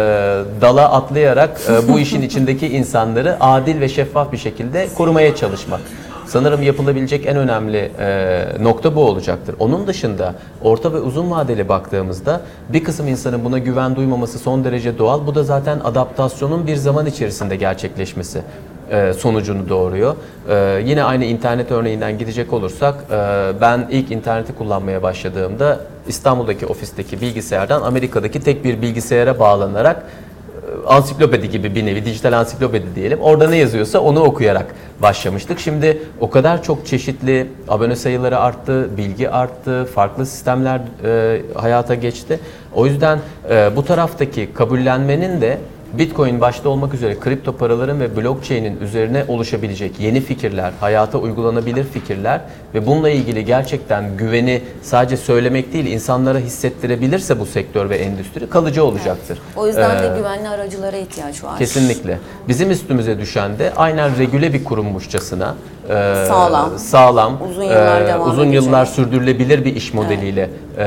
dala 0.60 0.92
atlayarak 0.92 1.60
e, 1.68 1.88
bu 1.88 2.00
işin 2.00 2.22
içindeki 2.22 2.68
insanları 2.68 3.36
adil 3.40 3.80
ve 3.80 3.88
şeffaf 3.88 4.32
bir 4.32 4.38
şekilde 4.38 4.88
korumaya 4.96 5.36
çalışmak. 5.36 5.80
Sanırım 6.26 6.62
yapılabilecek 6.62 7.26
en 7.26 7.36
önemli 7.36 7.90
e, 7.98 8.46
nokta 8.60 8.94
bu 8.94 9.04
olacaktır. 9.04 9.54
Onun 9.58 9.86
dışında 9.86 10.34
orta 10.62 10.92
ve 10.92 11.00
uzun 11.00 11.30
vadeli 11.30 11.68
baktığımızda 11.68 12.40
bir 12.68 12.84
kısım 12.84 13.08
insanın 13.08 13.44
buna 13.44 13.58
güven 13.58 13.96
duymaması 13.96 14.38
son 14.38 14.64
derece 14.64 14.98
doğal. 14.98 15.26
Bu 15.26 15.34
da 15.34 15.44
zaten 15.44 15.80
adaptasyonun 15.84 16.66
bir 16.66 16.76
zaman 16.76 17.06
içerisinde 17.06 17.56
gerçekleşmesi 17.56 18.42
e, 18.90 19.12
sonucunu 19.12 19.68
doğuruyor. 19.68 20.14
E, 20.48 20.82
yine 20.86 21.04
aynı 21.04 21.24
internet 21.24 21.70
örneğinden 21.70 22.18
gidecek 22.18 22.52
olursak 22.52 22.94
e, 23.10 23.16
ben 23.60 23.88
ilk 23.90 24.10
interneti 24.10 24.52
kullanmaya 24.52 25.02
başladığımda 25.02 25.80
İstanbul'daki 26.10 26.66
ofisteki 26.66 27.20
bilgisayardan 27.20 27.82
Amerika'daki 27.82 28.40
tek 28.40 28.64
bir 28.64 28.82
bilgisayara 28.82 29.38
bağlanarak 29.38 30.02
e, 30.04 30.86
ansiklopedi 30.86 31.50
gibi 31.50 31.74
bir 31.74 31.86
nevi 31.86 32.04
dijital 32.04 32.32
ansiklopedi 32.32 32.94
diyelim. 32.94 33.20
Orada 33.20 33.48
ne 33.48 33.56
yazıyorsa 33.56 34.00
onu 34.00 34.20
okuyarak 34.20 34.66
başlamıştık. 35.02 35.60
Şimdi 35.60 36.02
o 36.20 36.30
kadar 36.30 36.62
çok 36.62 36.86
çeşitli 36.86 37.46
abone 37.68 37.96
sayıları 37.96 38.38
arttı, 38.38 38.96
bilgi 38.96 39.30
arttı, 39.30 39.84
farklı 39.84 40.26
sistemler 40.26 40.80
e, 41.04 41.42
hayata 41.54 41.94
geçti. 41.94 42.40
O 42.74 42.86
yüzden 42.86 43.18
e, 43.50 43.70
bu 43.76 43.84
taraftaki 43.84 44.48
kabullenmenin 44.54 45.40
de 45.40 45.58
Bitcoin 45.98 46.40
başta 46.40 46.68
olmak 46.68 46.94
üzere 46.94 47.18
kripto 47.20 47.56
paraların 47.56 48.00
ve 48.00 48.16
blockchain'in 48.16 48.80
üzerine 48.80 49.24
oluşabilecek 49.28 50.00
yeni 50.00 50.20
fikirler, 50.20 50.72
hayata 50.80 51.18
uygulanabilir 51.18 51.84
fikirler 51.84 52.40
ve 52.74 52.86
bununla 52.86 53.10
ilgili 53.10 53.44
gerçekten 53.44 54.16
güveni 54.16 54.62
sadece 54.82 55.16
söylemek 55.16 55.72
değil 55.72 55.86
insanlara 55.86 56.38
hissettirebilirse 56.38 57.40
bu 57.40 57.46
sektör 57.46 57.90
ve 57.90 57.96
endüstri 57.96 58.48
kalıcı 58.50 58.84
olacaktır. 58.84 59.38
O 59.56 59.66
yüzden 59.66 59.96
Ee, 59.96 60.02
de 60.02 60.18
güvenli 60.18 60.48
aracılara 60.48 60.96
ihtiyaç 60.96 61.44
var. 61.44 61.58
Kesinlikle. 61.58 62.18
Bizim 62.48 62.70
üstümüze 62.70 63.18
düşen 63.18 63.58
de 63.58 63.72
aynen 63.76 64.18
regüle 64.18 64.52
bir 64.52 64.64
kurummuşçasına 64.64 65.54
e, 65.84 65.92
Sağlam. 66.28 66.78
sağlam, 66.78 67.38
Uzun 67.50 67.62
yıllar 67.62 68.00
e, 68.02 68.06
devam 68.06 68.30
uzun 68.30 68.42
edecek. 68.46 68.62
yıllar 68.62 68.86
sürdürülebilir 68.86 69.64
bir 69.64 69.76
iş 69.76 69.94
modeliyle 69.94 70.50
e, 70.78 70.84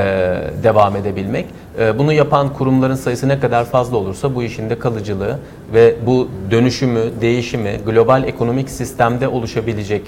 devam 0.62 0.96
edebilmek. 0.96 1.46
E, 1.78 1.98
bunu 1.98 2.12
yapan 2.12 2.52
kurumların 2.52 2.94
sayısı 2.94 3.28
ne 3.28 3.40
kadar 3.40 3.64
fazla 3.64 3.96
olursa 3.96 4.34
bu 4.34 4.42
işin 4.42 4.70
de 4.70 4.78
kalıcılığı 4.78 5.38
ve 5.74 5.94
bu 6.06 6.28
dönüşümü, 6.50 7.00
değişimi 7.20 7.80
global 7.86 8.24
ekonomik 8.24 8.70
sistemde 8.70 9.28
oluşabilecek 9.28 10.02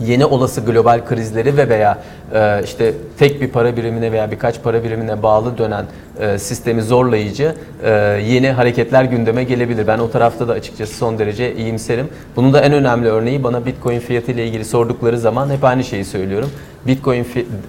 yeni 0.00 0.24
olası 0.24 0.60
global 0.60 1.04
krizleri 1.04 1.56
ve 1.56 1.68
veya 1.68 1.98
e, 2.34 2.60
işte 2.64 2.94
tek 3.18 3.40
bir 3.40 3.48
para 3.48 3.76
birimine 3.76 4.12
veya 4.12 4.30
birkaç 4.30 4.62
para 4.62 4.84
birimine 4.84 5.22
bağlı 5.22 5.58
dönen 5.58 5.84
e, 6.20 6.38
sistemi 6.38 6.82
zorlayıcı 6.82 7.54
e, 7.84 7.90
yeni 8.26 8.50
hareketler 8.50 9.04
gündeme 9.04 9.44
gelebilir. 9.44 9.86
Ben 9.86 9.98
o 9.98 10.10
tarafta 10.10 10.48
da 10.48 10.52
açıkçası 10.52 10.94
son 10.94 11.18
derece 11.18 11.54
iyimserim. 11.54 12.08
Bunun 12.36 12.52
da 12.52 12.60
en 12.60 12.72
önemli 12.72 13.08
örneği 13.08 13.44
bana 13.44 13.66
Bitcoin 13.66 14.00
fiyatı 14.00 14.32
ile 14.32 14.46
ilgili 14.46 14.64
sordukları 14.64 15.18
zaman 15.18 15.50
hep 15.50 15.64
aynı 15.64 15.84
şeyi 15.84 16.04
söylüyorum. 16.04 16.50
Bitcoin 16.86 17.26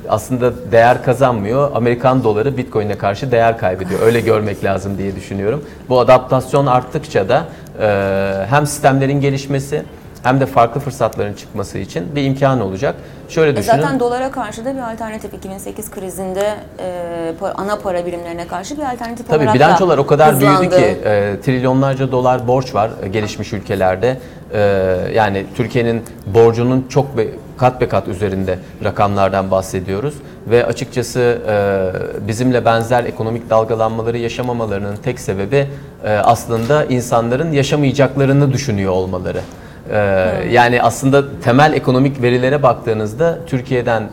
aslında 0.10 0.72
değer 0.72 1.04
kazanmıyor. 1.04 1.72
Amerikan 1.76 2.24
doları 2.24 2.58
Bitcoin'e 2.58 2.98
karşı 2.98 3.32
değer 3.32 3.58
kaybediyor. 3.58 4.00
Öyle 4.02 4.22
görmek 4.22 4.64
lazım 4.64 4.98
diye 4.98 5.16
düşünüyorum. 5.16 5.64
Bu 5.90 6.00
adaptasyon 6.00 6.66
arttıkça 6.66 7.30
da 7.30 7.46
e, 7.82 8.46
hem 8.50 8.68
sistemlerin 8.68 9.22
gelişmesi 9.22 9.84
hem 10.24 10.40
de 10.40 10.46
farklı 10.46 10.82
fırsatların 10.82 11.34
çıkması 11.34 11.78
için 11.78 12.16
bir 12.16 12.24
imkan 12.24 12.62
olacak. 12.62 12.96
Şöyle 13.30 13.52
E 13.52 13.56
düşünün. 13.56 13.76
zaten 13.82 14.00
dolara 14.00 14.32
karşı 14.32 14.66
da 14.66 14.74
bir 14.76 14.92
alternatif 14.94 15.34
2008 15.34 15.92
krizinde 15.92 16.54
e, 16.80 17.34
pa- 17.42 17.52
ana 17.54 17.76
para 17.76 18.06
birimlerine 18.06 18.48
karşı 18.48 18.78
bir 18.78 18.82
alternatif 18.84 19.28
Tabii 19.28 19.38
olarak 19.44 19.56
bilançolar 19.56 19.98
o 19.98 20.08
kadar 20.08 20.34
hızlandı. 20.36 20.60
büyüdü 20.62 20.76
ki 20.76 20.84
e, 21.06 21.36
trilyonlarca 21.46 22.12
dolar 22.12 22.48
borç 22.48 22.76
var 22.76 22.92
e, 23.04 23.08
gelişmiş 23.08 23.54
ülkelerde. 23.54 24.18
E, 24.54 24.60
yani 25.14 25.46
Türkiye'nin 25.56 26.04
borcunun 26.26 26.86
çok 26.90 27.18
be, 27.18 27.28
kat 27.58 27.82
be 27.82 27.88
kat 27.88 28.08
üzerinde 28.08 28.60
rakamlardan 28.84 29.52
bahsediyoruz 29.52 30.14
ve 30.48 30.66
açıkçası 30.66 31.38
e, 31.48 32.28
bizimle 32.28 32.66
benzer 32.66 33.04
ekonomik 33.04 33.50
dalgalanmaları 33.50 34.18
yaşamamalarının 34.18 34.96
tek 34.96 35.20
sebebi 35.20 35.68
e, 36.06 36.10
aslında 36.10 36.86
insanların 36.86 37.52
yaşamayacaklarını 37.52 38.54
düşünüyor 38.54 38.92
olmaları. 38.92 39.42
E, 39.90 39.98
yani 40.52 40.82
aslında 40.82 41.40
temel 41.40 41.74
ekonomik 41.74 42.22
verilere 42.22 42.64
baktığınızda 42.64 43.40
Türkiye'den 43.48 44.02
e, 44.02 44.08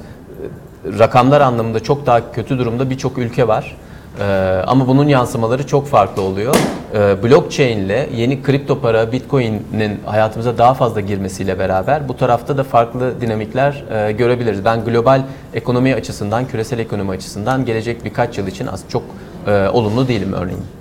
rakamlar 0.99 1.41
anlamında 1.41 1.81
çok 1.81 2.07
daha 2.07 2.33
kötü 2.33 2.59
durumda 2.59 2.91
birçok 2.91 3.19
ülke 3.19 3.49
var. 3.49 3.77
Ee, 4.19 4.63
ama 4.67 4.89
bunun 4.89 5.09
yansımaları 5.09 5.67
çok 5.67 5.87
farklı 5.87 6.23
oluyor. 6.23 6.55
Ee, 6.95 7.23
blockchain 7.23 7.79
ile 7.79 8.09
yeni 8.15 8.43
kripto 8.43 8.81
para, 8.81 9.13
Bitcoin'in 9.13 10.01
hayatımıza 10.07 10.59
daha 10.59 10.75
fazla 10.75 11.01
girmesiyle 11.01 11.59
beraber 11.59 12.09
bu 12.09 12.17
tarafta 12.17 12.57
da 12.57 12.65
farklı 12.65 13.21
dinamikler 13.21 13.85
e, 13.91 14.13
görebiliriz. 14.13 14.65
Ben 14.65 14.85
global 14.85 15.23
ekonomi 15.55 15.95
açısından, 15.95 16.47
küresel 16.47 16.79
ekonomi 16.79 17.11
açısından 17.11 17.65
gelecek 17.65 18.05
birkaç 18.05 18.39
yıl 18.39 18.47
için 18.47 18.67
az 18.67 18.85
çok 18.89 19.03
e, 19.47 19.69
olumlu 19.69 20.09
değilim 20.09 20.33
örneğin. 20.33 20.80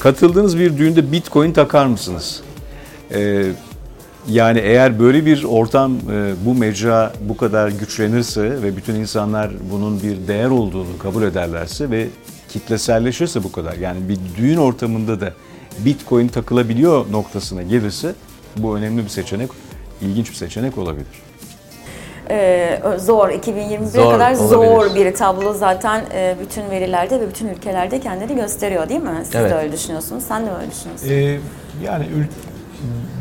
Katıldığınız 0.00 0.58
bir 0.58 0.78
düğünde 0.78 1.12
bitcoin 1.12 1.52
takar 1.52 1.86
mısınız? 1.86 2.42
Ee, 3.10 3.44
yani 4.28 4.58
eğer 4.58 4.98
böyle 5.00 5.26
bir 5.26 5.44
ortam, 5.44 5.92
e, 5.92 6.32
bu 6.44 6.54
mecra 6.54 7.12
bu 7.28 7.36
kadar 7.36 7.68
güçlenirse 7.68 8.62
ve 8.62 8.76
bütün 8.76 8.94
insanlar 8.94 9.50
bunun 9.72 10.02
bir 10.02 10.28
değer 10.28 10.48
olduğunu 10.50 10.98
kabul 10.98 11.22
ederlerse 11.22 11.90
ve 11.90 12.08
kitleselleşirse 12.48 13.44
bu 13.44 13.52
kadar, 13.52 13.74
yani 13.74 14.08
bir 14.08 14.18
düğün 14.36 14.56
ortamında 14.56 15.20
da 15.20 15.32
bitcoin 15.78 16.28
takılabiliyor 16.28 17.12
noktasına 17.12 17.62
gelirse 17.62 18.14
bu 18.56 18.76
önemli 18.76 19.04
bir 19.04 19.08
seçenek, 19.08 19.50
ilginç 20.00 20.30
bir 20.30 20.36
seçenek 20.36 20.78
olabilir. 20.78 21.29
Ee, 22.30 22.80
zor 22.98 23.28
2021'e 23.28 23.86
Zor 23.86 24.12
kadar 24.12 24.34
zor 24.34 24.56
olabilir. 24.64 25.06
bir 25.06 25.14
tablo 25.14 25.52
zaten 25.52 26.02
e, 26.14 26.34
bütün 26.40 26.70
verilerde 26.70 27.20
ve 27.20 27.28
bütün 27.28 27.48
ülkelerde 27.48 28.00
kendini 28.00 28.34
gösteriyor 28.36 28.88
değil 28.88 29.00
mi? 29.02 29.20
Siz 29.24 29.34
Evet. 29.34 29.50
de 29.50 29.54
öyle 29.54 29.72
düşünüyorsunuz. 29.72 30.24
Sen 30.28 30.46
de 30.46 30.50
öyle 30.60 30.70
düşünüyorsun. 30.70 31.08
Ee, 31.10 31.40
yani 31.84 32.06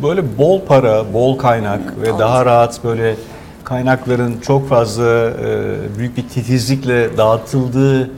böyle 0.03 0.37
bol 0.37 0.61
para, 0.61 1.13
bol 1.13 1.37
kaynak 1.37 1.79
ve 2.01 2.19
daha 2.19 2.45
rahat 2.45 2.83
böyle 2.83 3.15
kaynakların 3.63 4.39
çok 4.39 4.69
fazla 4.69 5.29
e, 5.29 5.97
büyük 5.97 6.17
bir 6.17 6.23
titizlikle 6.29 7.17
dağıtıldığı 7.17 8.09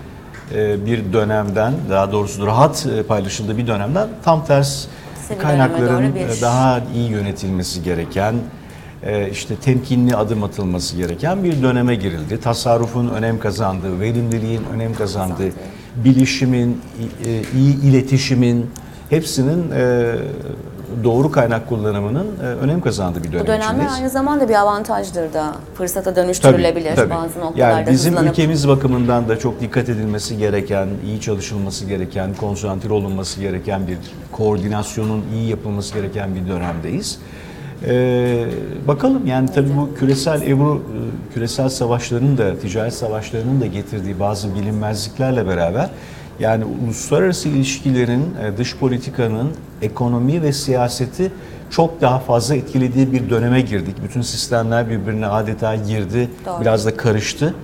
e, 0.55 0.85
bir 0.85 1.13
dönemden, 1.13 1.73
daha 1.89 2.11
doğrusu 2.11 2.45
rahat 2.45 2.85
e, 2.99 3.03
paylaşıldığı 3.03 3.57
bir 3.57 3.67
dönemden 3.67 4.07
tam 4.25 4.45
ters 4.45 4.85
bir 5.31 5.39
kaynakların 5.39 6.15
bir- 6.15 6.37
e, 6.37 6.41
daha 6.41 6.79
iyi 6.95 7.09
yönetilmesi 7.09 7.83
gereken, 7.83 8.35
işte 9.31 9.55
temkinli 9.55 10.15
adım 10.15 10.43
atılması 10.43 10.97
gereken 10.97 11.43
bir 11.43 11.61
döneme 11.63 11.95
girildi. 11.95 12.39
Tasarrufun 12.39 13.07
önem 13.09 13.39
kazandığı, 13.39 13.99
verimliliğin 13.99 14.61
önem 14.75 14.93
kazandığı, 14.95 15.49
bilişimin, 15.95 16.81
i- 17.25 17.29
e, 17.29 17.41
iyi 17.57 17.81
iletişimin 17.81 18.69
hepsinin 19.09 19.71
e, 19.71 20.11
doğru 21.03 21.31
kaynak 21.31 21.69
kullanımının 21.69 22.27
e, 22.43 22.45
önem 22.45 22.81
kazandığı 22.81 23.23
bir 23.23 23.31
dönem 23.31 23.43
Bu 23.43 23.47
dönemler 23.47 23.87
aynı 23.95 24.09
zamanda 24.09 24.49
bir 24.49 24.55
avantajdır 24.55 25.33
da. 25.33 25.55
Fırsata 25.75 26.15
dönüştürülebilir 26.15 27.09
bazı 27.09 27.39
noktalarda 27.39 27.59
Yani 27.79 27.87
bizim 27.91 28.11
hızlanıp. 28.13 28.31
ülkemiz 28.31 28.67
bakımından 28.67 29.29
da 29.29 29.39
çok 29.39 29.61
dikkat 29.61 29.89
edilmesi 29.89 30.37
gereken, 30.37 30.87
iyi 31.05 31.21
çalışılması 31.21 31.85
gereken, 31.85 32.33
konsantre 32.33 32.93
olunması 32.93 33.39
gereken 33.39 33.87
bir 33.87 33.97
koordinasyonun 34.31 35.23
iyi 35.33 35.49
yapılması 35.49 35.93
gereken 35.93 36.35
bir 36.35 36.47
dönemdeyiz. 36.47 37.19
Ee, 37.87 38.45
bakalım 38.87 39.27
yani 39.27 39.49
tabii 39.55 39.69
bu 39.77 39.95
küresel 39.99 40.41
Ebru 40.41 40.75
e, 40.77 41.33
küresel 41.33 41.69
savaşların 41.69 42.37
da 42.37 42.59
ticaret 42.59 42.93
savaşlarının 42.93 43.61
da 43.61 43.65
getirdiği 43.65 44.19
bazı 44.19 44.55
bilinmezliklerle 44.55 45.47
beraber 45.47 45.89
yani 46.39 46.65
uluslararası 46.65 47.49
ilişkilerin, 47.49 48.21
e, 48.21 48.57
dış 48.57 48.77
politikanın 48.77 49.51
ekonomi 49.81 50.41
ve 50.41 50.53
siyaseti 50.53 51.31
çok 51.69 52.01
daha 52.01 52.19
fazla 52.19 52.55
etkilediği 52.55 53.11
bir 53.11 53.29
döneme 53.29 53.61
girdik. 53.61 53.95
Bütün 54.03 54.21
sistemler 54.21 54.89
birbirine 54.89 55.27
adeta 55.27 55.75
girdi, 55.75 56.29
Doğru. 56.45 56.61
biraz 56.61 56.85
da 56.85 56.97
karıştı. 56.97 57.55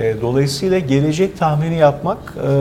E, 0.00 0.20
dolayısıyla 0.22 0.78
gelecek 0.78 1.38
tahmini 1.38 1.76
yapmak 1.76 2.18
e, 2.36 2.52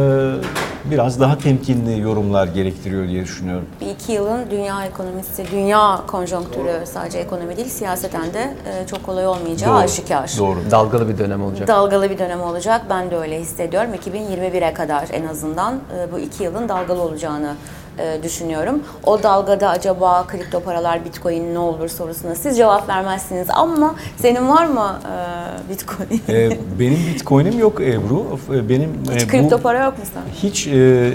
biraz 0.86 1.20
daha 1.20 1.38
temkinli 1.38 2.00
yorumlar 2.02 2.48
gerektiriyor 2.48 3.08
diye 3.08 3.24
düşünüyorum. 3.24 3.66
Bir 3.82 3.88
iki 3.88 4.12
yılın 4.12 4.52
dünya 4.52 4.86
ekonomisi, 4.86 5.46
dünya 5.52 6.02
konjonktürü 6.08 6.86
sadece 6.86 7.20
ekonomi 7.20 7.58
değil 7.58 7.70
siyaseten 7.70 8.34
de 8.34 8.54
e, 8.66 8.88
çok 8.88 9.04
kolay 9.04 9.28
olmayacağı 9.28 9.70
Doğru, 9.74 9.84
aşikar. 9.84 10.32
Doğru. 10.38 10.60
Dalgalı 10.72 11.10
bir 11.10 11.18
dönem 11.18 11.44
olacak. 11.44 11.68
Dalgalı 11.68 12.10
bir 12.10 12.18
dönem 12.18 12.42
olacak. 12.42 12.82
Ben 12.90 13.12
de 13.12 13.18
öyle 13.18 13.40
hissediyorum. 13.40 13.90
2021'e 13.94 14.74
kadar 14.74 15.08
en 15.12 15.26
azından 15.26 15.74
e, 15.74 16.12
bu 16.12 16.20
iki 16.20 16.44
yılın 16.44 16.70
dalgalı 16.70 17.02
olacağını 17.02 17.56
e, 18.00 18.24
düşünüyorum. 18.24 18.84
O 19.04 19.24
dalgada 19.24 19.70
acaba 19.70 20.28
kripto 20.28 20.60
paralar, 20.60 21.06
bitcoin 21.06 21.54
ne 21.54 21.60
olur 21.60 21.90
sorusuna 21.90 22.36
siz 22.36 22.58
cevap 22.58 22.90
vermezsiniz. 22.90 23.48
Ama 23.50 23.96
senin 24.18 24.50
var 24.50 24.66
mı 24.66 25.00
e, 25.06 25.70
bitcoin? 25.70 26.22
E, 26.30 26.58
benim 26.80 26.98
bitcoin'im 27.14 27.60
yok 27.60 27.82
Ebru. 27.82 28.40
Benim 28.70 28.90
Hiç 29.16 29.24
e, 29.24 29.28
kripto 29.28 29.58
bu 29.58 29.62
para 29.62 29.84
yok 29.84 29.98
mu 29.98 30.04
sen? 30.14 30.50
hiç 30.50 30.68
e, 30.68 31.12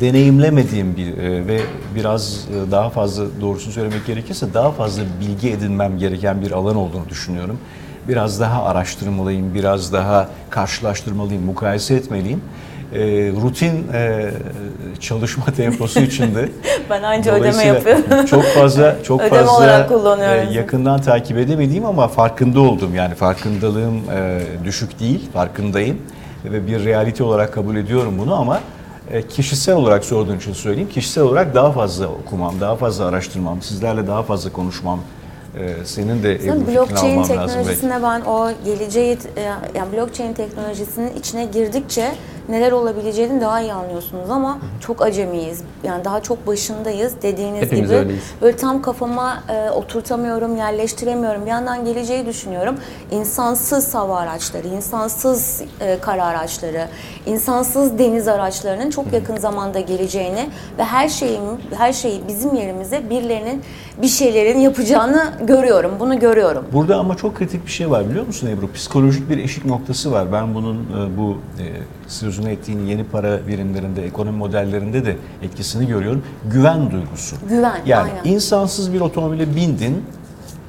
deneyimlemediğim 0.00 0.96
bir 0.96 1.18
e, 1.18 1.46
ve 1.46 1.60
biraz 1.94 2.46
e, 2.68 2.70
daha 2.70 2.90
fazla 2.90 3.24
doğrusunu 3.40 3.72
söylemek 3.72 4.06
gerekirse 4.06 4.54
daha 4.54 4.70
fazla 4.70 5.02
bilgi 5.20 5.50
edinmem 5.50 5.98
gereken 5.98 6.42
bir 6.42 6.50
alan 6.50 6.76
olduğunu 6.76 7.08
düşünüyorum. 7.08 7.58
Biraz 8.08 8.40
daha 8.40 8.64
araştırmalıyım, 8.64 9.54
biraz 9.54 9.92
daha 9.92 10.28
karşılaştırmalıyım, 10.50 11.44
mukayese 11.44 11.94
etmeliyim. 11.94 12.40
E, 12.94 13.00
rutin 13.42 13.92
e, 13.92 14.30
çalışma 15.00 15.44
temposu 15.44 16.00
içinde 16.00 16.48
Ben 16.90 17.02
anca 17.02 17.34
ödeme 17.34 17.64
yapıyorum. 17.64 18.26
Çok 18.26 18.44
fazla 18.44 18.96
çok 19.02 19.20
Ödeme 19.20 19.36
fazla 19.36 19.56
olarak 19.56 19.88
kullanıyorum. 19.88 20.52
e, 20.52 20.54
yakından 20.54 21.00
takip 21.00 21.38
edemediğim 21.38 21.86
ama 21.86 22.08
farkında 22.08 22.60
oldum. 22.60 22.94
Yani 22.94 23.14
farkındalığım 23.14 23.96
e, 23.96 24.40
düşük 24.64 25.00
değil, 25.00 25.30
farkındayım 25.32 25.98
ve 26.44 26.66
bir 26.66 26.84
realite 26.84 27.24
olarak 27.24 27.52
kabul 27.54 27.76
ediyorum 27.76 28.14
bunu 28.18 28.34
ama 28.34 28.60
e, 29.10 29.22
kişisel 29.22 29.74
olarak 29.74 30.04
sorduğun 30.04 30.36
için 30.36 30.52
söyleyeyim. 30.52 30.88
Kişisel 30.88 31.24
olarak 31.24 31.54
daha 31.54 31.72
fazla 31.72 32.06
okumam, 32.06 32.54
daha 32.60 32.76
fazla 32.76 33.04
araştırmam, 33.06 33.62
sizlerle 33.62 34.06
daha 34.06 34.22
fazla 34.22 34.52
konuşmam. 34.52 35.00
e, 35.58 35.84
senin 35.84 36.22
de 36.22 36.38
fikrini 36.38 36.66
blockchain 36.66 37.22
teknolojisine 37.22 38.02
ben 38.02 38.20
o 38.20 38.50
geleceği 38.64 39.18
e, 39.36 39.42
yani 39.74 39.92
blockchain 39.92 40.32
teknolojisinin 40.32 41.16
içine 41.16 41.44
girdikçe 41.44 42.12
neler 42.48 42.72
olabileceğini 42.72 43.40
daha 43.40 43.60
iyi 43.60 43.72
anlıyorsunuz 43.72 44.30
ama 44.30 44.58
çok 44.80 45.02
acemiyiz. 45.02 45.62
Yani 45.84 46.04
daha 46.04 46.20
çok 46.22 46.46
başındayız 46.46 47.14
dediğiniz 47.22 47.62
Hepimiz 47.62 47.88
gibi. 47.90 47.98
öyleyiz. 47.98 48.22
Böyle 48.42 48.56
tam 48.56 48.82
kafama 48.82 49.42
e, 49.48 49.70
oturtamıyorum, 49.70 50.56
yerleştiremiyorum. 50.56 51.44
Bir 51.44 51.50
yandan 51.50 51.84
geleceği 51.84 52.26
düşünüyorum. 52.26 52.74
İnsansız 53.10 53.94
hava 53.94 54.18
araçları, 54.18 54.68
insansız 54.68 55.62
e, 55.80 55.98
kara 56.00 56.24
araçları, 56.24 56.88
insansız 57.26 57.98
deniz 57.98 58.28
araçlarının 58.28 58.90
çok 58.90 59.12
yakın 59.12 59.36
zamanda 59.36 59.80
geleceğini 59.80 60.50
ve 60.78 60.84
her 60.84 61.08
şeyin 61.08 61.42
her 61.76 61.92
şeyi 61.92 62.28
bizim 62.28 62.54
yerimize 62.54 63.10
birilerinin 63.10 63.62
bir 64.02 64.08
şeylerin 64.08 64.58
yapacağını 64.58 65.32
görüyorum. 65.46 65.90
Bunu 66.00 66.18
görüyorum. 66.20 66.64
Burada 66.72 66.96
ama 66.96 67.16
çok 67.16 67.36
kritik 67.36 67.66
bir 67.66 67.70
şey 67.70 67.90
var 67.90 68.08
biliyor 68.10 68.26
musun 68.26 68.46
Ebru? 68.46 68.72
Psikolojik 68.72 69.30
bir 69.30 69.38
eşik 69.38 69.64
noktası 69.64 70.12
var. 70.12 70.32
Ben 70.32 70.54
bunun 70.54 70.76
e, 70.76 71.18
bu 71.18 71.38
e, 71.58 71.64
sözünü 72.08 72.50
ettiğin 72.50 72.86
yeni 72.86 73.04
para 73.04 73.46
birimlerinde, 73.48 74.04
ekonomi 74.06 74.36
modellerinde 74.38 75.04
de 75.04 75.16
etkisini 75.42 75.86
görüyorum. 75.86 76.22
Güven 76.52 76.90
duygusu. 76.90 77.36
Güven, 77.48 77.74
Yani 77.86 78.10
aynen. 78.10 78.34
insansız 78.34 78.92
bir 78.92 79.00
otomobile 79.00 79.56
bindin, 79.56 80.04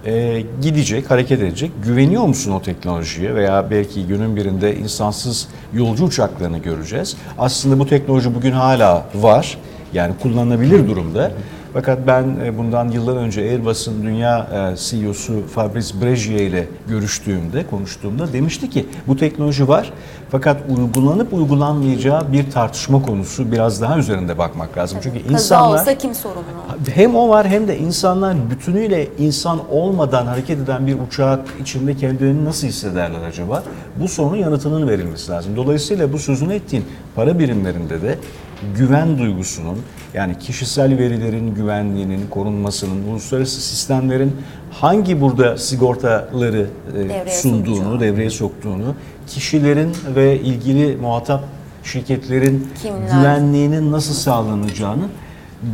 e, 0.06 0.44
gidecek, 0.62 1.12
hareket 1.12 1.40
edecek. 1.42 1.72
Güveniyor 1.86 2.24
musun 2.24 2.52
o 2.52 2.62
teknolojiye 2.62 3.36
veya 3.36 3.72
belki 3.72 4.08
günün 4.08 4.36
birinde 4.36 4.76
insansız 4.76 5.48
yolcu 5.74 6.06
uçaklarını 6.06 6.58
göreceğiz. 6.58 7.18
Aslında 7.38 7.80
bu 7.80 7.88
teknoloji 7.88 8.36
bugün 8.36 8.52
hala 8.52 9.06
var. 9.16 9.58
Yani 9.94 10.14
kullanılabilir 10.22 10.88
durumda. 10.88 11.32
Fakat 11.74 12.08
ben 12.08 12.36
e, 12.46 12.58
bundan 12.58 12.90
yıllar 12.90 13.16
önce 13.16 13.42
Airbus'un 13.42 14.04
dünya 14.04 14.48
e, 14.74 14.78
CEO'su 14.78 15.48
Fabrice 15.48 16.02
Bregier 16.02 16.40
ile 16.40 16.68
görüştüğümde, 16.88 17.68
konuştuğumda 17.68 18.34
demişti 18.34 18.70
ki 18.70 18.86
bu 19.08 19.18
teknoloji 19.18 19.68
var. 19.68 19.94
Fakat 20.32 20.58
uygulanıp 20.78 21.34
uygulanmayacağı 21.34 22.32
bir 22.34 22.52
tartışma 22.52 23.02
konusu 23.02 23.52
biraz 23.52 23.82
daha 23.82 23.98
üzerinde 23.98 24.38
bakmak 24.38 24.78
lazım. 24.78 25.00
Çünkü 25.04 25.24
Kaza 25.24 25.34
insanlar 25.34 25.80
olsa 25.80 25.98
kim 25.98 26.16
sorumlu? 26.16 26.44
hem 26.94 27.16
o 27.16 27.30
var 27.30 27.48
hem 27.48 27.68
de 27.68 27.78
insanlar 27.78 28.36
bütünüyle 28.52 29.08
insan 29.20 29.60
olmadan 29.72 30.26
hareket 30.26 30.60
eden 30.60 30.88
bir 30.88 30.98
uçak 31.08 31.40
içinde 31.62 31.96
kendilerini 31.96 32.46
nasıl 32.46 32.68
hissederler 32.68 33.22
acaba? 33.28 33.64
Bu 33.96 34.08
sorunun 34.08 34.38
yanıtının 34.38 34.88
verilmesi 34.88 35.32
lazım. 35.32 35.56
Dolayısıyla 35.56 36.14
bu 36.14 36.20
sözünü 36.20 36.54
ettiğin 36.54 36.86
para 37.16 37.40
birimlerinde 37.40 38.02
de 38.02 38.18
güven 38.78 39.18
duygusunun 39.18 39.78
yani 40.14 40.40
kişisel 40.40 40.98
verilerin 40.98 41.56
güvenliğinin 41.56 42.28
korunmasının, 42.30 43.08
uluslararası 43.12 43.62
sistemlerin 43.62 44.36
hangi 44.72 45.22
burada 45.22 45.58
sigortaları 45.58 46.68
e, 46.92 47.00
Devreye 47.00 47.30
sunduğunu, 47.30 47.76
sokacağı. 47.76 48.00
devreye 48.00 48.30
soktuğunu, 48.30 48.96
kişilerin 49.28 49.92
ve 50.16 50.40
ilgili 50.40 50.98
muhatap 50.98 51.44
şirketlerin 51.84 52.68
Kimler? 52.82 53.00
güvenliğinin 53.18 53.92
nasıl 53.92 54.14
sağlanacağını 54.14 55.04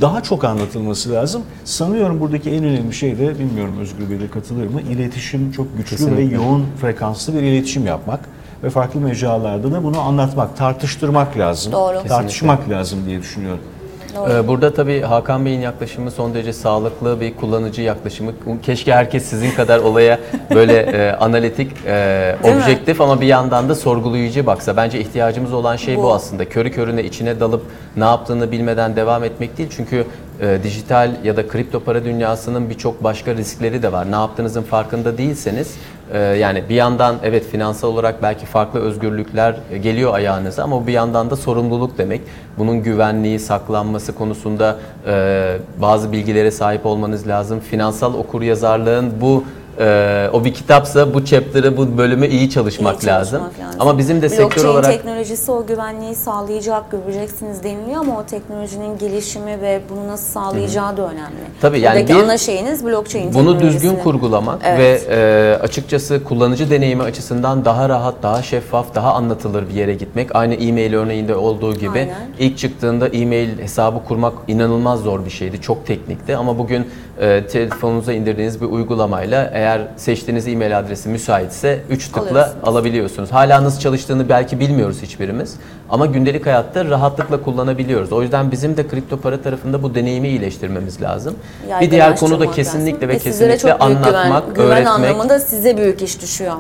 daha 0.01 0.23
çok 0.23 0.43
anlatılması 0.43 1.11
lazım. 1.11 1.41
Sanıyorum 1.65 2.19
buradaki 2.19 2.49
en 2.49 2.63
önemli 2.63 2.93
şey 2.93 3.17
de 3.17 3.39
bilmiyorum 3.39 3.73
Özgür 3.79 4.09
Bey 4.09 4.19
de 4.19 4.27
katılır 4.29 4.67
mı? 4.67 4.81
İletişim 4.81 5.51
çok 5.51 5.77
güçlü 5.77 5.89
Kesinlikle. 5.89 6.17
ve 6.17 6.35
yoğun 6.35 6.65
frekanslı 6.81 7.33
bir 7.33 7.41
iletişim 7.41 7.85
yapmak 7.85 8.19
ve 8.63 8.69
farklı 8.69 8.99
mecralarda 8.99 9.71
da 9.71 9.83
bunu 9.83 9.99
anlatmak, 9.99 10.57
tartıştırmak 10.57 11.37
lazım. 11.37 11.71
Doğru. 11.73 12.03
Tartışmak 12.07 12.69
lazım 12.69 12.99
diye 13.05 13.19
düşünüyorum. 13.19 13.59
Ee, 14.29 14.47
Burada 14.47 14.73
tabii 14.73 15.01
Hakan 15.01 15.45
Bey'in 15.45 15.59
yaklaşımı 15.59 16.11
son 16.11 16.33
derece 16.33 16.53
sağlıklı 16.53 17.21
bir 17.21 17.35
kullanıcı 17.35 17.81
yaklaşımı. 17.81 18.31
Keşke 18.63 18.93
herkes 18.93 19.25
sizin 19.25 19.51
kadar 19.51 19.79
olaya 19.79 20.19
böyle 20.55 20.73
e, 20.79 21.11
analitik, 21.11 21.71
e, 21.85 22.35
Değil 22.43 22.55
mi? 22.55 22.61
objektif 22.61 23.01
ama 23.01 23.21
bir 23.21 23.27
yandan 23.27 23.69
da 23.69 23.75
sorgulayıcı 23.75 24.45
baksa. 24.45 24.77
Bence 24.77 24.99
ihtiyacımız 24.99 25.53
olan 25.53 25.75
şey 25.75 25.97
bu, 25.97 26.03
Bu. 26.03 26.13
aslında. 26.13 26.45
Körü 26.49 26.71
körüne 26.71 27.03
içine 27.03 27.39
dalıp 27.39 27.63
ne 27.97 28.03
yaptığını 28.03 28.51
bilmeden 28.51 28.95
devam 28.95 29.23
etmek 29.23 29.57
değil. 29.57 29.69
Çünkü 29.75 30.05
e, 30.41 30.59
dijital 30.63 31.11
ya 31.23 31.37
da 31.37 31.47
kripto 31.47 31.79
para 31.79 32.05
dünyasının 32.05 32.69
birçok 32.69 33.03
başka 33.03 33.35
riskleri 33.35 33.83
de 33.83 33.91
var. 33.91 34.11
Ne 34.11 34.15
yaptığınızın 34.15 34.63
farkında 34.63 35.17
değilseniz 35.17 35.75
yani 36.17 36.63
bir 36.69 36.75
yandan 36.75 37.15
evet 37.23 37.45
finansal 37.45 37.87
olarak 37.87 38.23
belki 38.23 38.45
farklı 38.45 38.79
özgürlükler 38.79 39.55
geliyor 39.83 40.13
ayağınıza 40.13 40.63
ama 40.63 40.87
bir 40.87 40.93
yandan 40.93 41.29
da 41.29 41.35
sorumluluk 41.35 41.97
demek. 41.97 42.21
Bunun 42.57 42.83
güvenliği, 42.83 43.39
saklanması 43.39 44.15
konusunda 44.15 44.77
e, 45.07 45.57
bazı 45.81 46.11
bilgilere 46.11 46.51
sahip 46.51 46.85
olmanız 46.85 47.27
lazım. 47.27 47.59
Finansal 47.59 48.13
okuryazarlığın 48.13 49.21
bu 49.21 49.43
e, 49.79 50.29
o 50.33 50.43
bir 50.45 50.53
kitapsa 50.53 51.13
bu 51.13 51.25
chapter'ı, 51.25 51.77
bu 51.77 51.97
bölümü 51.97 52.27
iyi 52.27 52.49
çalışmak, 52.49 52.95
İyi 52.95 52.99
çalışmak 52.99 53.19
lazım. 53.19 53.41
Ama 53.79 53.97
bizim 53.97 54.21
de 54.21 54.29
sektör 54.29 54.45
Blockchain 54.45 54.67
olarak 54.67 54.91
teknolojisi 54.91 55.51
o 55.51 55.65
güvenliği 55.65 56.15
sağlayacak, 56.15 56.91
göreceksiniz 56.91 57.63
deniliyor 57.63 57.99
ama 58.01 58.19
o 58.19 58.23
teknolojinin 58.25 58.97
gelişimi 58.97 59.61
ve 59.61 59.81
bunu 59.89 60.07
nasıl 60.07 60.25
sağlayacağı 60.33 60.97
da 60.97 61.01
önemli. 61.01 61.35
Tabii 61.61 61.79
yani 61.79 61.99
Buradaki 61.99 62.19
bir- 62.19 62.23
ana 62.23 62.37
şeyiniz 62.37 62.85
blockchain 62.85 63.33
Bunu 63.33 63.59
düzgün 63.59 63.95
kurgulamak 63.95 64.59
Evet. 64.65 64.79
ve 65.09 65.15
e, 65.15 65.63
açıkçası 65.63 66.23
kullanıcı 66.23 66.69
deneyimi 66.69 67.03
açısından 67.03 67.65
daha 67.65 67.89
rahat, 67.89 68.15
daha 68.23 68.41
şeffaf, 68.41 68.95
daha 68.95 69.13
anlatılır 69.13 69.69
bir 69.69 69.73
yere 69.73 69.93
gitmek. 69.93 70.35
Aynı 70.35 70.53
e-mail 70.53 70.93
örneğinde 70.93 71.35
olduğu 71.35 71.75
gibi 71.75 71.99
Aynen. 71.99 72.15
ilk 72.39 72.57
çıktığında 72.57 73.07
e-mail 73.07 73.59
hesabı 73.59 74.03
kurmak 74.07 74.33
inanılmaz 74.47 74.99
zor 74.99 75.25
bir 75.25 75.29
şeydi. 75.29 75.61
Çok 75.61 75.85
teknikti 75.87 76.35
ama 76.35 76.57
bugün 76.57 76.87
e, 77.19 77.47
telefonunuza 77.47 78.13
indirdiğiniz 78.13 78.61
bir 78.61 78.65
uygulamayla 78.65 79.49
eğer 79.53 79.81
seçtiğiniz 79.97 80.47
e-mail 80.47 80.79
adresi 80.79 81.09
müsaitse 81.09 81.79
3 81.89 82.05
tıkla 82.07 82.21
Alıyorsunuz. 82.21 82.67
alabiliyorsunuz. 82.67 83.31
Hala 83.31 83.63
nasıl 83.63 83.79
çalıştığını 83.79 84.29
belki 84.29 84.59
bilmiyoruz 84.59 85.01
hiçbirimiz 85.01 85.55
ama 85.89 86.05
gündelik 86.05 86.45
hayatta 86.45 86.85
rahatlıkla 86.85 87.43
kullanabiliyoruz. 87.43 88.11
O 88.11 88.21
yüzden 88.21 88.51
bizim 88.51 88.77
de 88.77 88.87
kripto 88.87 89.17
para 89.17 89.41
tarafında 89.41 89.83
bu 89.83 89.95
deneyimi 89.95 90.27
iyileştirmemiz 90.27 91.01
lazım. 91.01 91.35
bir 91.81 91.91
diğer 91.91 92.15
konu 92.15 92.39
da 92.39 92.51
kesinlikle 92.51 93.07
lazım. 93.07 93.09
ve 93.09 93.19
sizlere 93.19 93.51
kesinlikle 93.53 93.71
çok 93.71 93.81
anlatmak, 93.81 94.43
güven, 94.45 94.53
güven 94.55 94.67
öğretmek 94.67 94.87
anlamında 94.87 95.39
size 95.39 95.77
büyük 95.77 96.01
iş 96.01 96.21
düşüyor. 96.21 96.53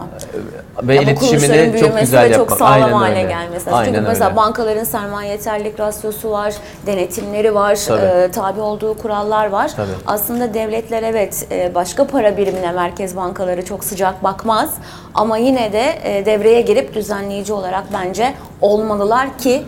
ve 0.83 0.95
Ya 0.95 1.01
iletişimini 1.01 1.79
çok 1.79 1.99
güzel 1.99 2.23
ve 2.23 2.29
çok 2.29 2.39
yapmak. 2.39 2.59
sağlam 2.59 2.83
Aynen 2.83 2.93
hale 2.93 3.17
öyle. 3.19 3.29
gelmesi. 3.29 3.71
Aynen 3.71 3.93
Çünkü 3.93 4.07
mesela 4.07 4.27
öyle. 4.27 4.35
bankaların 4.37 4.83
sermaye 4.83 5.31
yeterlilik 5.31 5.79
rasyosu 5.79 6.31
var, 6.31 6.53
denetimleri 6.85 7.55
var, 7.55 7.79
Tabii. 7.87 8.01
e, 8.05 8.31
tabi 8.31 8.61
olduğu 8.61 8.97
kurallar 8.97 9.49
var. 9.49 9.71
Tabii. 9.75 9.89
Aslında 10.07 10.53
devletler 10.53 11.03
evet 11.03 11.47
e, 11.51 11.75
başka 11.75 12.07
para 12.07 12.37
birimine 12.37 12.71
merkez 12.71 13.15
bankaları 13.15 13.65
çok 13.65 13.83
sıcak 13.83 14.23
bakmaz 14.23 14.73
ama 15.13 15.37
yine 15.37 15.73
de 15.73 15.93
e, 16.03 16.25
devreye 16.25 16.61
girip 16.61 16.93
düzenleyici 16.95 17.53
olarak 17.53 17.83
bence 17.93 18.33
olmalılar 18.61 19.18
ki 19.27 19.63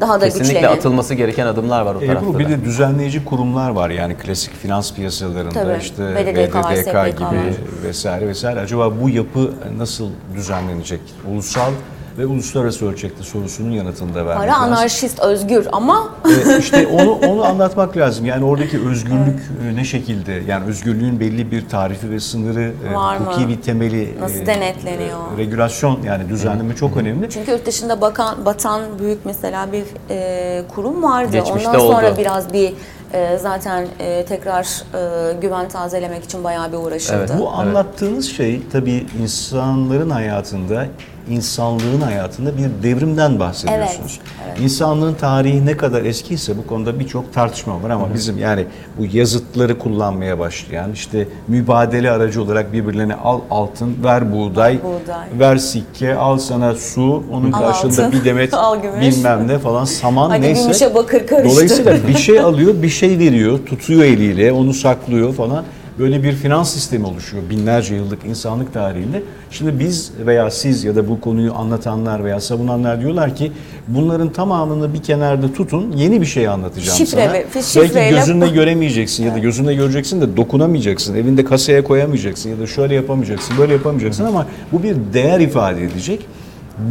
daha 0.00 0.20
da 0.20 0.24
Kesinlikle 0.24 0.52
güçlenin. 0.54 0.76
atılması 0.76 1.14
gereken 1.14 1.46
adımlar 1.46 1.80
var 1.82 1.94
o 1.94 2.00
tarafta 2.00 2.26
Ebru 2.30 2.38
bir 2.38 2.44
da. 2.44 2.48
de 2.48 2.64
düzenleyici 2.64 3.24
kurumlar 3.24 3.70
var 3.70 3.90
yani 3.90 4.14
klasik 4.16 4.54
finans 4.54 4.92
piyasalarında 4.94 5.50
Tabii. 5.62 5.78
işte 5.80 6.02
BDDK 6.02 6.54
var, 6.54 6.74
BDDK 6.74 6.82
SPK 6.82 7.16
gibi 7.18 7.24
var. 7.24 7.44
vesaire 7.84 8.28
vesaire. 8.28 8.60
Acaba 8.60 9.00
bu 9.02 9.08
yapı 9.10 9.52
nasıl 9.78 10.08
düzenlenecek? 10.34 11.00
Ulusal 11.32 11.70
ve 12.18 12.26
uluslararası 12.26 12.88
ölçekte 12.88 13.22
sorusunun 13.22 13.70
yanıtında 13.70 14.26
vermek 14.26 14.36
Para 14.48 14.52
lazım. 14.60 14.72
anarşist, 14.72 15.20
özgür 15.20 15.66
ama 15.72 16.08
Ee, 16.26 16.58
işte 16.58 16.86
onu 16.86 17.10
onu 17.12 17.44
anlatmak 17.44 17.96
lazım. 17.96 18.26
Yani 18.26 18.44
oradaki 18.44 18.80
özgürlük 18.88 19.40
e, 19.70 19.76
ne 19.76 19.84
şekilde? 19.84 20.32
Yani 20.48 20.64
özgürlüğün 20.64 21.20
belli 21.20 21.50
bir 21.50 21.68
tarifi 21.68 22.10
ve 22.10 22.20
sınırı, 22.20 22.72
e, 22.90 22.94
Var 22.94 23.16
mı? 23.16 23.24
hukuki 23.26 23.48
bir 23.48 23.62
temeli, 23.62 24.14
Nasıl 24.20 24.46
denetleniyor? 24.46 25.18
regülasyon 25.38 26.02
yani 26.02 26.28
düzenleme 26.28 26.76
çok 26.76 26.96
önemli. 26.96 27.30
Çünkü 27.30 27.50
yurt 27.50 27.66
dışında 27.66 28.00
bakan, 28.00 28.44
batan 28.44 28.82
büyük 28.98 29.26
mesela 29.26 29.72
bir 29.72 29.84
e, 30.10 30.62
kurum 30.74 31.02
vardı. 31.02 31.32
Geçmişte 31.32 31.68
Ondan 31.68 31.80
sonra 31.80 32.10
oldu. 32.10 32.18
biraz 32.18 32.52
bir 32.52 32.72
e, 33.12 33.38
zaten 33.38 33.86
e, 34.00 34.24
tekrar 34.24 34.62
e, 34.94 35.32
güven 35.40 35.68
tazelemek 35.68 36.24
için 36.24 36.44
bayağı 36.44 36.72
bir 36.72 36.76
uğraşıldı. 36.76 37.16
Evet. 37.18 37.30
Bu 37.38 37.50
anlattığınız 37.50 38.26
şey 38.26 38.62
tabii 38.72 39.06
insanların 39.22 40.10
hayatında, 40.10 40.86
insanlığın 41.30 42.00
hayatında 42.00 42.50
bir 42.58 42.82
devrimden 42.82 43.40
bahsediyorsunuz. 43.40 44.20
Evet, 44.48 44.60
İnsanlığın 44.60 45.14
tarihi 45.14 45.66
ne 45.66 45.76
kadar 45.76 46.04
eskiyse 46.04 46.58
bu 46.58 46.66
konuda 46.66 47.00
birçok 47.00 47.32
tartışma 47.34 47.82
var 47.82 47.90
ama 47.90 48.14
bizim 48.14 48.38
yani 48.38 48.64
bu 48.98 49.06
yazıtları 49.12 49.78
kullanmaya 49.78 50.38
başlayan 50.38 50.92
işte 50.92 51.28
mübadele 51.48 52.10
aracı 52.10 52.42
olarak 52.42 52.72
birbirlerine 52.72 53.14
al 53.14 53.40
altın, 53.50 53.96
ver 54.04 54.32
buğday, 54.32 54.78
Buğday. 54.82 55.40
ver 55.40 55.56
sikke, 55.56 56.14
al 56.14 56.38
sana 56.38 56.74
su, 56.74 57.22
onun 57.32 57.52
Al 57.52 57.60
karşılığında 57.60 58.06
altın, 58.06 58.20
bir 58.20 58.24
demet 58.24 58.52
bilmem 59.00 59.48
ne 59.48 59.58
falan 59.58 59.84
saman 59.84 60.30
Hadi 60.30 60.42
neyse. 60.42 60.62
gümüşe 60.62 60.94
bakır 60.94 61.26
karıştı. 61.26 61.54
Dolayısıyla 61.54 61.96
bir 62.08 62.14
şey 62.18 62.40
alıyor, 62.40 62.82
bir 62.82 62.88
şey 62.88 63.18
veriyor, 63.18 63.58
tutuyor 63.66 64.04
eliyle, 64.04 64.52
onu 64.52 64.74
saklıyor 64.74 65.34
falan. 65.34 65.64
Böyle 65.98 66.22
bir 66.22 66.32
finans 66.32 66.70
sistemi 66.74 67.06
oluşuyor 67.06 67.42
binlerce 67.50 67.94
yıllık 67.94 68.24
insanlık 68.24 68.72
tarihinde. 68.74 69.22
Şimdi 69.50 69.78
biz 69.78 70.12
veya 70.26 70.50
siz 70.50 70.84
ya 70.84 70.96
da 70.96 71.08
bu 71.08 71.20
konuyu 71.20 71.54
anlatanlar 71.54 72.24
veya 72.24 72.40
savunanlar 72.40 73.00
diyorlar 73.00 73.36
ki 73.36 73.52
bunların 73.88 74.32
tamamını 74.32 74.94
bir 74.94 75.02
kenarda 75.02 75.52
tutun, 75.52 75.92
yeni 75.96 76.20
bir 76.20 76.26
şey 76.26 76.48
anlatacağım 76.48 76.98
Şifre 76.98 77.20
sana. 77.24 77.32
ve- 77.32 77.46
Belki 77.54 77.68
şifreyle- 77.68 78.10
gözünle 78.10 78.48
göremeyeceksin 78.48 79.24
ya 79.24 79.34
da 79.34 79.38
gözünle 79.38 79.74
göreceksin 79.74 80.20
de 80.20 80.36
dokunamayacaksın. 80.36 81.14
Evinde 81.14 81.44
kasaya 81.44 81.84
koyamayacaksın 81.84 82.50
ya 82.50 82.58
da 82.58 82.66
şöyle 82.66 82.94
yapamayacaksın, 82.94 83.58
böyle 83.58 83.72
yapamayacaksın 83.72 84.24
ama 84.24 84.46
bu 84.72 84.82
bir 84.82 84.96
değer 85.12 85.40
ifade 85.40 85.84
edecek. 85.84 86.26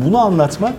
Bunu 0.06 0.18
anlatmak 0.18 0.76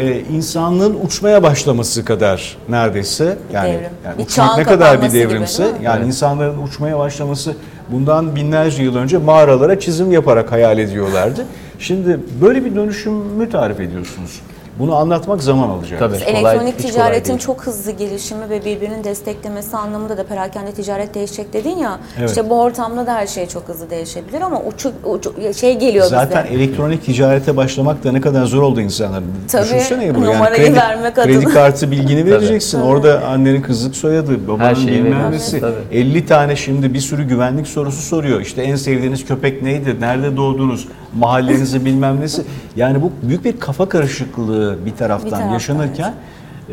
e, 0.00 0.20
insanlığın 0.20 0.98
uçmaya 1.06 1.42
başlaması 1.42 2.04
kadar 2.04 2.56
neredeyse 2.68 3.38
yani, 3.52 3.68
Devrim. 3.72 3.90
yani 4.04 4.18
Bir 4.18 4.22
uçmak 4.24 4.30
çağın 4.30 4.58
ne 4.58 4.64
kadar 4.64 4.78
bir 4.78 4.80
kapanması 4.80 5.16
gibi, 5.16 5.28
devrimse 5.28 5.64
değil 5.64 5.74
mi? 5.74 5.84
yani 5.84 6.06
insanların 6.06 6.62
uçmaya 6.62 6.98
başlaması 6.98 7.56
bundan 7.88 8.36
binlerce 8.36 8.82
yıl 8.82 8.96
önce 8.96 9.18
mağaralara 9.18 9.80
çizim 9.80 10.12
yaparak 10.12 10.52
hayal 10.52 10.78
ediyorlardı. 10.78 11.46
Şimdi 11.78 12.20
böyle 12.42 12.64
bir 12.64 12.74
dönüşümü 12.74 13.50
tarif 13.50 13.80
ediyorsunuz. 13.80 14.40
Bunu 14.78 14.94
anlatmak 14.96 15.42
zaman 15.42 15.68
alacak. 15.68 15.98
Tabii. 15.98 16.18
kolay- 16.18 16.30
Elektronik 16.30 16.78
kolay 16.78 16.90
ticaretin 16.92 17.38
çok 17.38 17.66
hızlı 17.66 17.90
gelişimi 17.92 18.50
ve 18.50 18.64
birbirini 18.64 19.04
desteklemesi 19.04 19.76
anlamında 19.76 20.18
da 20.18 20.24
perakende 20.24 20.72
ticaret 20.72 21.14
değişecek 21.14 21.52
dedin 21.52 21.76
ya. 21.76 21.98
Evet. 22.18 22.28
İşte 22.28 22.50
bu 22.50 22.60
ortamda 22.60 23.06
da 23.06 23.14
her 23.14 23.26
şey 23.26 23.46
çok 23.48 23.68
hızlı 23.68 23.90
değişebilir 23.90 24.40
ama 24.40 24.62
uçuk, 24.62 24.92
uçuk 25.04 25.34
şey 25.56 25.78
geliyor 25.78 26.06
Zaten 26.06 26.44
bize. 26.44 26.54
elektronik 26.54 27.04
ticarete 27.04 27.56
başlamak 27.56 28.04
da 28.04 28.12
ne 28.12 28.20
kadar 28.20 28.44
zor 28.44 28.62
oldu 28.62 28.80
insanların. 28.80 29.24
Tabii, 29.52 29.62
Düşünsene 29.64 30.06
Ebru 30.06 30.20
yani 30.24 30.34
numarayı 30.34 30.62
kredi, 30.66 30.76
vermek 30.76 31.18
adına. 31.18 31.32
kredi 31.32 31.44
kartı 31.44 31.90
bilgini 31.90 32.26
vereceksin. 32.30 32.80
Orada 32.80 33.22
annenin 33.26 33.62
kızlık 33.62 33.96
soyadı, 33.96 34.48
babanın 34.48 34.86
bilmem 34.86 35.32
nesi. 35.32 35.60
tabii. 35.60 35.74
50 35.92 36.26
tane 36.26 36.56
şimdi 36.56 36.94
bir 36.94 37.00
sürü 37.00 37.24
güvenlik 37.24 37.66
sorusu 37.68 38.02
soruyor. 38.02 38.40
İşte 38.40 38.62
en 38.62 38.76
sevdiğiniz 38.76 39.26
köpek 39.26 39.62
neydi? 39.62 39.96
Nerede 40.00 40.36
doğdunuz? 40.36 40.88
Mahallenizi 41.16 41.84
bilmem 41.84 42.20
nesi. 42.20 42.42
Yani 42.76 43.02
bu 43.02 43.12
büyük 43.22 43.44
bir 43.44 43.60
kafa 43.60 43.88
karışıklığı 43.88 44.78
bir 44.86 44.96
taraftan, 44.96 45.26
Bir 45.26 45.30
taraftan, 45.30 45.52
yaşanırken 45.52 46.14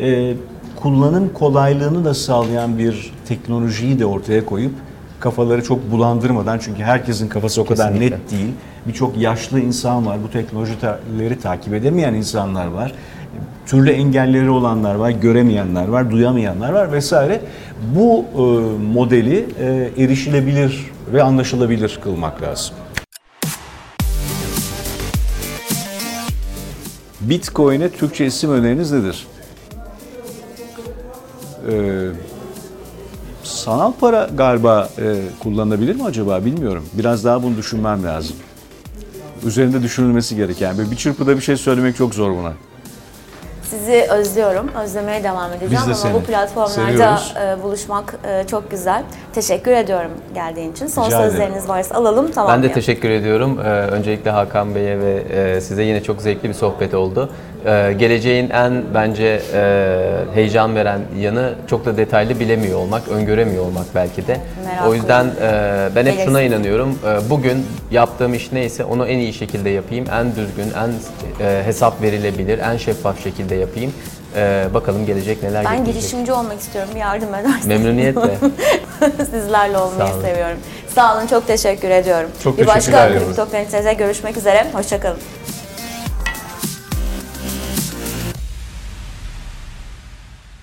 e, 0.00 0.34
kullanım 0.82 1.32
kolaylığını 1.34 2.04
da 2.04 2.14
sağlayan 2.14 2.78
bir 2.78 3.12
teknolojiyi 3.28 3.98
de 3.98 4.06
ortaya 4.06 4.46
koyup 4.46 4.72
kafaları 5.20 5.64
çok 5.64 5.90
bulandırmadan 5.90 6.58
çünkü 6.58 6.82
herkesin 6.82 7.28
kafası 7.28 7.62
o 7.62 7.64
kadar 7.64 7.88
Kesinlikle. 7.88 8.16
net 8.16 8.30
değil. 8.30 8.52
Birçok 8.86 9.18
yaşlı 9.18 9.60
insan 9.60 10.06
var. 10.06 10.18
Bu 10.24 10.30
teknolojileri 10.30 11.38
takip 11.42 11.74
edemeyen 11.74 12.14
insanlar 12.14 12.66
var. 12.66 12.92
Türlü 13.66 13.90
engelleri 13.90 14.50
olanlar 14.50 14.94
var, 14.94 15.10
göremeyenler 15.10 15.88
var, 15.88 16.10
duyamayanlar 16.10 16.72
var 16.72 16.92
vesaire. 16.92 17.40
Bu 17.96 18.24
e, 18.34 18.40
modeli 18.92 19.46
e, 19.60 19.90
erişilebilir 19.98 20.90
ve 21.12 21.22
anlaşılabilir 21.22 21.98
kılmak 22.04 22.42
lazım. 22.42 22.74
Bitcoin'e 27.28 27.90
Türkçe 27.90 28.26
isim 28.26 28.50
öneriniz 28.50 28.92
nedir? 28.92 29.26
Ee, 31.70 32.08
sanal 33.42 33.92
para 34.00 34.30
galiba 34.34 34.88
e, 34.98 35.22
kullanılabilir 35.40 35.94
mi 35.94 36.04
acaba 36.04 36.44
bilmiyorum. 36.44 36.84
Biraz 36.92 37.24
daha 37.24 37.42
bunu 37.42 37.56
düşünmem 37.56 38.04
lazım. 38.04 38.36
Üzerinde 39.46 39.82
düşünülmesi 39.82 40.36
gereken. 40.36 40.78
Böyle 40.78 40.90
bir 40.90 40.96
çırpıda 40.96 41.36
bir 41.36 41.42
şey 41.42 41.56
söylemek 41.56 41.96
çok 41.96 42.14
zor 42.14 42.30
buna. 42.30 42.52
Sizi 43.70 44.06
özlüyorum. 44.10 44.70
Özlemeye 44.82 45.24
devam 45.24 45.50
edeceğim 45.52 45.72
Biz 45.72 45.80
de 45.80 45.84
ama 45.84 45.94
seni. 45.94 46.14
bu 46.14 46.22
platformlarda 46.22 47.16
Seviyoruz. 47.16 47.34
e, 47.60 47.62
buluşmak 47.62 48.14
e, 48.28 48.44
çok 48.46 48.70
güzel. 48.70 49.02
Teşekkür 49.34 49.70
ediyorum 49.70 50.10
geldiğin 50.34 50.72
için. 50.72 50.86
Son 50.86 51.06
Rica 51.06 51.16
ederim. 51.18 51.30
sözleriniz 51.30 51.68
varsa 51.68 51.94
alalım 51.94 52.26
Ben 52.26 52.32
tamam. 52.32 52.62
de 52.62 52.72
teşekkür 52.72 53.10
ediyorum. 53.10 53.58
Ee, 53.60 53.68
öncelikle 53.68 54.30
Hakan 54.30 54.74
Bey'e 54.74 55.00
ve 55.00 55.14
e, 55.30 55.60
size 55.60 55.82
yine 55.82 56.02
çok 56.02 56.22
zevkli 56.22 56.48
bir 56.48 56.54
sohbet 56.54 56.94
oldu. 56.94 57.30
Ee, 57.66 57.92
geleceğin 57.98 58.50
en 58.50 58.82
bence 58.94 59.40
e, 59.54 60.00
heyecan 60.34 60.74
veren 60.74 61.00
yanı 61.18 61.54
çok 61.70 61.86
da 61.86 61.96
detaylı 61.96 62.40
bilemiyor 62.40 62.78
olmak, 62.78 63.08
öngöremiyor 63.08 63.64
olmak 63.64 63.86
belki 63.94 64.26
de. 64.26 64.40
Merak 64.66 64.86
o 64.88 64.94
yüzden 64.94 65.26
e, 65.42 65.88
ben 65.96 66.06
hep 66.06 66.24
şuna 66.24 66.42
inanıyorum. 66.42 66.98
E, 67.06 67.30
bugün 67.30 67.66
yaptığım 67.90 68.34
iş 68.34 68.52
neyse 68.52 68.84
onu 68.84 69.06
en 69.06 69.18
iyi 69.18 69.32
şekilde 69.32 69.70
yapayım. 69.70 70.06
En 70.20 70.36
düzgün, 70.36 70.72
en 70.76 70.90
e, 71.46 71.62
hesap 71.64 72.02
verilebilir, 72.02 72.58
en 72.58 72.76
şeffaf 72.76 73.22
şekilde 73.22 73.54
yapayım. 73.54 73.92
E, 74.36 74.64
bakalım 74.74 75.06
gelecek 75.06 75.42
neler 75.42 75.64
Ben 75.64 75.76
getirecek. 75.76 75.94
girişimci 76.02 76.32
olmak 76.32 76.60
istiyorum. 76.60 76.90
Bir 76.94 77.00
yardım 77.00 77.34
ederseniz. 77.34 77.66
Memnuniyetle. 77.66 78.34
Sizlerle 79.30 79.78
olmayı 79.78 80.08
Sağ 80.10 80.14
olun. 80.14 80.22
seviyorum. 80.22 80.58
Sağ 80.94 81.16
olun, 81.16 81.26
çok 81.26 81.46
teşekkür 81.46 81.90
ediyorum. 81.90 82.30
Çok 82.44 82.58
Bir 82.58 82.66
başka. 82.66 83.08
Kripto 83.08 83.46
görüşmek 83.98 84.36
üzere. 84.36 84.66
Hoşçakalın. 84.72 85.18